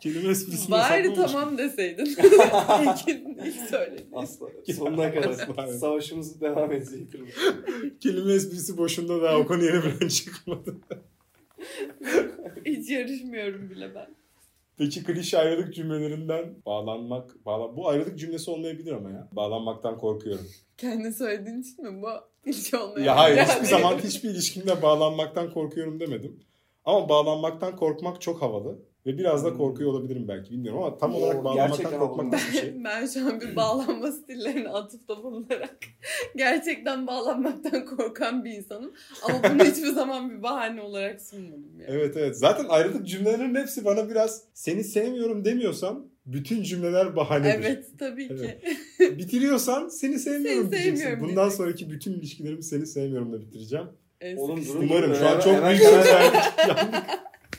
Kelime 0.02 0.30
esprisini 0.30 0.70
Bari 0.70 1.14
tamam 1.14 1.58
deseydin. 1.58 2.04
ilk, 2.06 3.08
ilk 3.46 3.68
söylediğin. 3.70 4.08
Asla. 4.12 4.46
Sonuna 4.76 5.14
kadar. 5.14 5.30
Asla. 5.30 5.68
Savaşımız 5.68 6.40
devam 6.40 6.72
edecektir. 6.72 7.20
bu. 7.20 7.98
Kelime 8.00 8.32
esprisi 8.32 8.76
boşunda 8.78 9.22
daha 9.22 9.38
o 9.38 9.46
konu 9.46 9.64
yeni 9.64 9.80
falan 9.80 10.08
çıkmadı. 10.08 10.76
Hiç 12.66 12.90
yarışmıyorum 12.90 13.70
bile 13.70 13.94
ben. 13.94 14.06
Peki 14.78 15.04
klişe 15.04 15.38
ayrılık 15.38 15.74
cümlelerinden 15.74 16.54
bağlanmak, 16.66 17.46
bağlan 17.46 17.76
bu 17.76 17.88
ayrılık 17.88 18.18
cümlesi 18.18 18.50
olmayabilir 18.50 18.92
ama 18.92 19.10
ya. 19.10 19.28
Bağlanmaktan 19.32 19.98
korkuyorum. 19.98 20.46
Kendi 20.76 21.12
söylediğin 21.12 21.62
için 21.62 21.84
mi 21.84 22.02
bu? 22.02 22.08
Hiç 22.46 22.74
olmuyor. 22.74 23.06
Ya 23.06 23.16
hayır 23.16 23.38
hiçbir 23.38 23.66
zaman 23.66 23.98
hiçbir 23.98 24.30
ilişkimde 24.30 24.82
bağlanmaktan 24.82 25.52
korkuyorum 25.52 26.00
demedim. 26.00 26.40
Ama 26.84 27.08
bağlanmaktan 27.08 27.76
korkmak 27.76 28.20
çok 28.20 28.42
havalı. 28.42 28.78
Ve 29.06 29.18
biraz 29.18 29.44
da 29.44 29.48
Hmm. 29.50 29.56
korkuyor 29.58 29.90
olabilirim 29.90 30.28
belki 30.28 30.50
bilmiyorum 30.50 30.82
ama 30.82 30.98
tam 30.98 31.14
olarak 31.14 31.44
bağlanmaktan 31.44 31.98
korkmak 31.98 32.32
nasıl 32.32 32.52
bir 32.52 32.58
şey? 32.58 32.72
Ben 32.84 33.06
şu 33.06 33.26
an 33.26 33.40
bir 33.40 33.56
bağlanma 33.56 34.12
stillerine 34.12 34.68
atıfta 34.68 35.22
bulunarak 35.22 35.76
gerçekten 36.36 37.06
bağlanmaktan 37.06 37.84
korkan 37.84 38.44
bir 38.44 38.50
insanım. 38.50 38.92
Ama 39.22 39.40
bunu 39.54 39.64
hiçbir 39.64 39.88
zaman 39.92 40.30
bir 40.30 40.42
bahane 40.42 40.80
olarak 40.82 41.22
sunmadım 41.22 41.70
yani. 41.80 41.84
Evet 41.88 42.16
evet. 42.16 42.36
Zaten 42.38 42.64
ayrılık 42.68 43.06
cümlelerinin 43.06 43.54
hepsi 43.60 43.84
bana 43.84 44.08
biraz 44.10 44.42
seni 44.54 44.84
sevmiyorum 44.84 45.44
demiyorsam 45.44 46.06
bütün 46.26 46.62
cümleler 46.62 47.16
bahanedir. 47.16 47.64
Evet 47.64 47.86
tabii 47.98 48.28
ki. 48.28 48.58
Bitiriyorsan 49.18 49.88
seni 49.88 50.18
sevmiyorum 50.18 50.62
Seni 50.62 50.70
diyeceksin. 50.72 50.96
sevmiyorum 50.96 51.22
Bundan 51.28 51.36
diyeceksin. 51.36 51.64
sonraki 51.64 51.90
bütün 51.90 52.12
ilişkilerimi 52.12 52.62
seni 52.62 52.86
sevmiyorumla 52.86 53.40
bitireceğim. 53.40 53.86
Oğlum. 54.36 54.64
Umarım 54.80 55.14
şu 55.14 55.28
an 55.28 55.40
çok 55.40 55.68
büyük 55.68 55.82
karar- 55.82 56.04
verdik. 56.04 56.40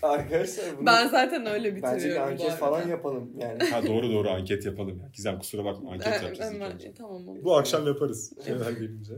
Arkadaşlar 0.04 0.66
bunu 0.78 0.86
Ben 0.86 1.08
zaten 1.08 1.46
öyle 1.46 1.76
bitiriyorum 1.76 2.00
bence 2.00 2.10
bir 2.10 2.16
anket 2.16 2.52
falan 2.52 2.88
yapalım 2.88 3.32
yani. 3.40 3.64
ha 3.64 3.88
doğru 3.88 4.12
doğru 4.12 4.30
anket 4.30 4.66
yapalım 4.66 5.00
ya. 5.00 5.10
Gizem 5.14 5.40
kusura 5.40 5.66
bakma 5.66 5.92
anket 5.92 6.08
Ben- 6.08 6.24
yapacağız. 6.24 6.54
önce. 6.74 6.94
tamam 6.94 7.28
olur. 7.28 7.44
Bu 7.44 7.56
akşam 7.58 7.88
yaparız. 7.88 8.34
Şeyler 8.46 8.72
gelince. 8.72 9.14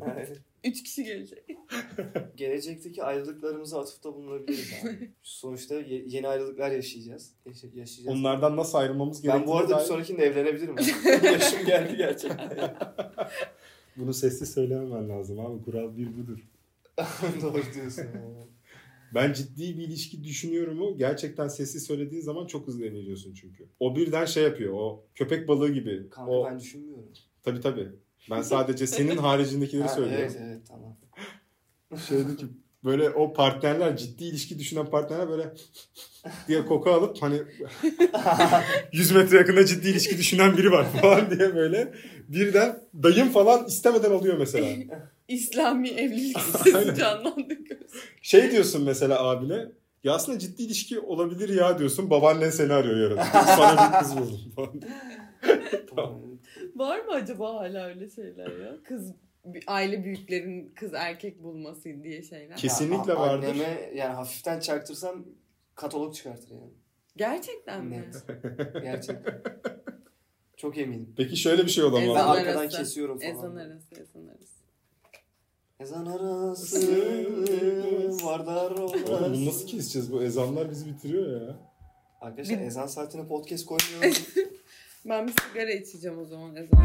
Üç 0.63 0.83
kişi 0.83 1.03
gelecek. 1.03 1.43
gelecekteki 2.35 3.03
ayrılıklarımıza 3.03 3.79
atıfta 3.81 4.13
bulunabiliriz 4.13 4.73
abi. 4.83 5.11
Sonuçta 5.23 5.75
ye- 5.75 6.03
yeni 6.07 6.27
ayrılıklar 6.27 6.71
yaşayacağız. 6.71 7.31
Yaşa- 7.45 7.67
yaşayacağız. 7.73 8.17
Onlardan 8.19 8.57
nasıl 8.57 8.77
ayrılmamız 8.77 9.21
gerektiğini 9.21 9.41
ben 9.41 9.47
bu 9.47 9.57
arada 9.57 9.69
bir 9.69 9.75
dair- 9.75 9.85
sonrakinde 9.85 10.25
evlenebilirim. 10.25 10.75
Yaşım 11.23 11.65
geldi 11.65 11.97
gerçekten. 11.97 12.75
Bunu 13.97 14.13
sessiz 14.13 14.53
söylememen 14.53 15.09
lazım 15.09 15.39
abi. 15.39 15.63
Kural 15.63 15.97
bir 15.97 16.07
budur. 16.17 16.39
Doğru 17.41 17.61
diyorsun. 17.75 18.05
Ben 19.15 19.33
ciddi 19.33 19.77
bir 19.77 19.83
ilişki 19.83 20.23
düşünüyorum 20.23 20.81
o. 20.81 20.97
Gerçekten 20.97 21.47
sessiz 21.47 21.83
söylediğin 21.85 22.21
zaman 22.21 22.47
çok 22.47 22.67
hızlı 22.67 22.85
evleniyorsun 22.85 23.33
çünkü. 23.33 23.69
O 23.79 23.95
birden 23.95 24.25
şey 24.25 24.43
yapıyor. 24.43 24.73
O 24.73 25.05
köpek 25.15 25.47
balığı 25.47 25.69
gibi. 25.73 26.09
Kanka 26.09 26.31
o 26.31 26.45
ben 26.45 26.59
düşünmüyorum. 26.59 27.09
tabii 27.43 27.61
tabii. 27.61 27.87
Ben 28.31 28.41
sadece 28.41 28.87
senin 28.87 29.17
haricindekileri 29.17 29.87
Ha, 29.87 29.93
söylüyorum. 29.95 30.31
evet 30.35 30.41
evet 30.41 30.61
tamam. 30.67 30.97
Şeydi 32.07 32.37
ki 32.37 32.45
böyle 32.83 33.09
o 33.09 33.33
partnerler 33.33 33.97
ciddi 33.97 34.23
ilişki 34.23 34.59
düşünen 34.59 34.85
partnerler 34.85 35.29
böyle 35.29 35.53
diye 36.47 36.65
koku 36.65 36.89
alıp 36.89 37.21
hani 37.21 37.41
100 38.93 39.11
metre 39.11 39.37
yakında 39.37 39.65
ciddi 39.65 39.89
ilişki 39.89 40.17
düşünen 40.17 40.57
biri 40.57 40.71
var 40.71 40.85
falan 41.01 41.29
diye 41.29 41.55
böyle 41.55 41.93
birden 42.27 42.79
dayım 43.03 43.29
falan 43.29 43.65
istemeden 43.65 44.11
alıyor 44.11 44.37
mesela. 44.37 44.67
İslami 45.27 45.89
evlilik 45.89 46.39
sesi 46.39 46.95
canlandı. 46.95 47.57
Şey 48.25 48.51
diyorsun 48.51 48.83
mesela 48.83 49.23
abine 49.23 49.65
ya 50.03 50.13
aslında 50.13 50.39
ciddi 50.39 50.63
ilişki 50.63 50.99
olabilir 50.99 51.49
ya 51.49 51.79
diyorsun 51.79 52.09
babaannen 52.09 52.49
seni 52.49 52.73
arıyor 52.73 52.97
yarın. 52.97 53.15
Sana 53.55 53.93
bir 53.93 53.99
kız 53.99 54.17
buldum 54.17 54.51
falan. 54.55 54.81
Tamam. 55.95 56.21
Var 56.75 56.99
mı 56.99 57.11
acaba 57.11 57.53
hala 57.53 57.85
öyle 57.85 58.09
şeyler 58.09 58.59
ya? 58.59 58.77
Kız 58.83 59.11
aile 59.67 60.03
büyüklerin 60.03 60.73
kız 60.75 60.93
erkek 60.93 61.43
bulması 61.43 62.03
diye 62.03 62.23
şeyler. 62.23 62.57
Kesin. 62.57 62.67
Kesinlikle 62.67 63.11
Ya, 63.11 63.19
vardır. 63.19 63.47
Anneme 63.47 63.91
yani 63.95 64.13
hafiften 64.13 64.59
çaktırsam 64.59 65.25
katalog 65.75 66.15
çıkartır 66.15 66.49
yani. 66.51 66.73
Gerçekten 67.17 67.85
mi? 67.85 68.05
Gerçekten. 68.81 69.41
Çok 70.57 70.77
eminim. 70.77 71.13
Peki 71.17 71.37
şöyle 71.37 71.63
bir 71.63 71.71
şey 71.71 71.83
olamaz. 71.83 72.03
Ezan 72.03 72.27
mı? 72.27 72.31
arkadan 72.31 72.59
arası. 72.59 72.77
kesiyorum 72.77 73.19
falan. 73.19 73.31
Ezan 73.31 73.55
arası, 73.55 73.95
ezan 73.95 74.27
arası. 74.27 74.54
Ezan 75.79 76.05
arası 76.05 76.87
vardar 78.23 78.71
Oğlum 78.71 78.83
olmaz. 78.83 79.33
bunu 79.33 79.45
nasıl 79.45 79.67
keseceğiz? 79.67 80.11
Bu 80.11 80.23
ezanlar 80.23 80.69
bizi 80.71 80.85
bitiriyor 80.85 81.41
ya. 81.41 81.55
Arkadaşlar 82.21 82.57
ezan 82.57 82.87
saatine 82.87 83.27
podcast 83.27 83.65
koymuyorum. 83.65 84.23
Ben 85.09 85.27
bir 85.27 85.33
sigara 85.41 85.71
içeceğim 85.71 86.19
o 86.19 86.25
zaman 86.25 86.55
ezan. 86.55 86.79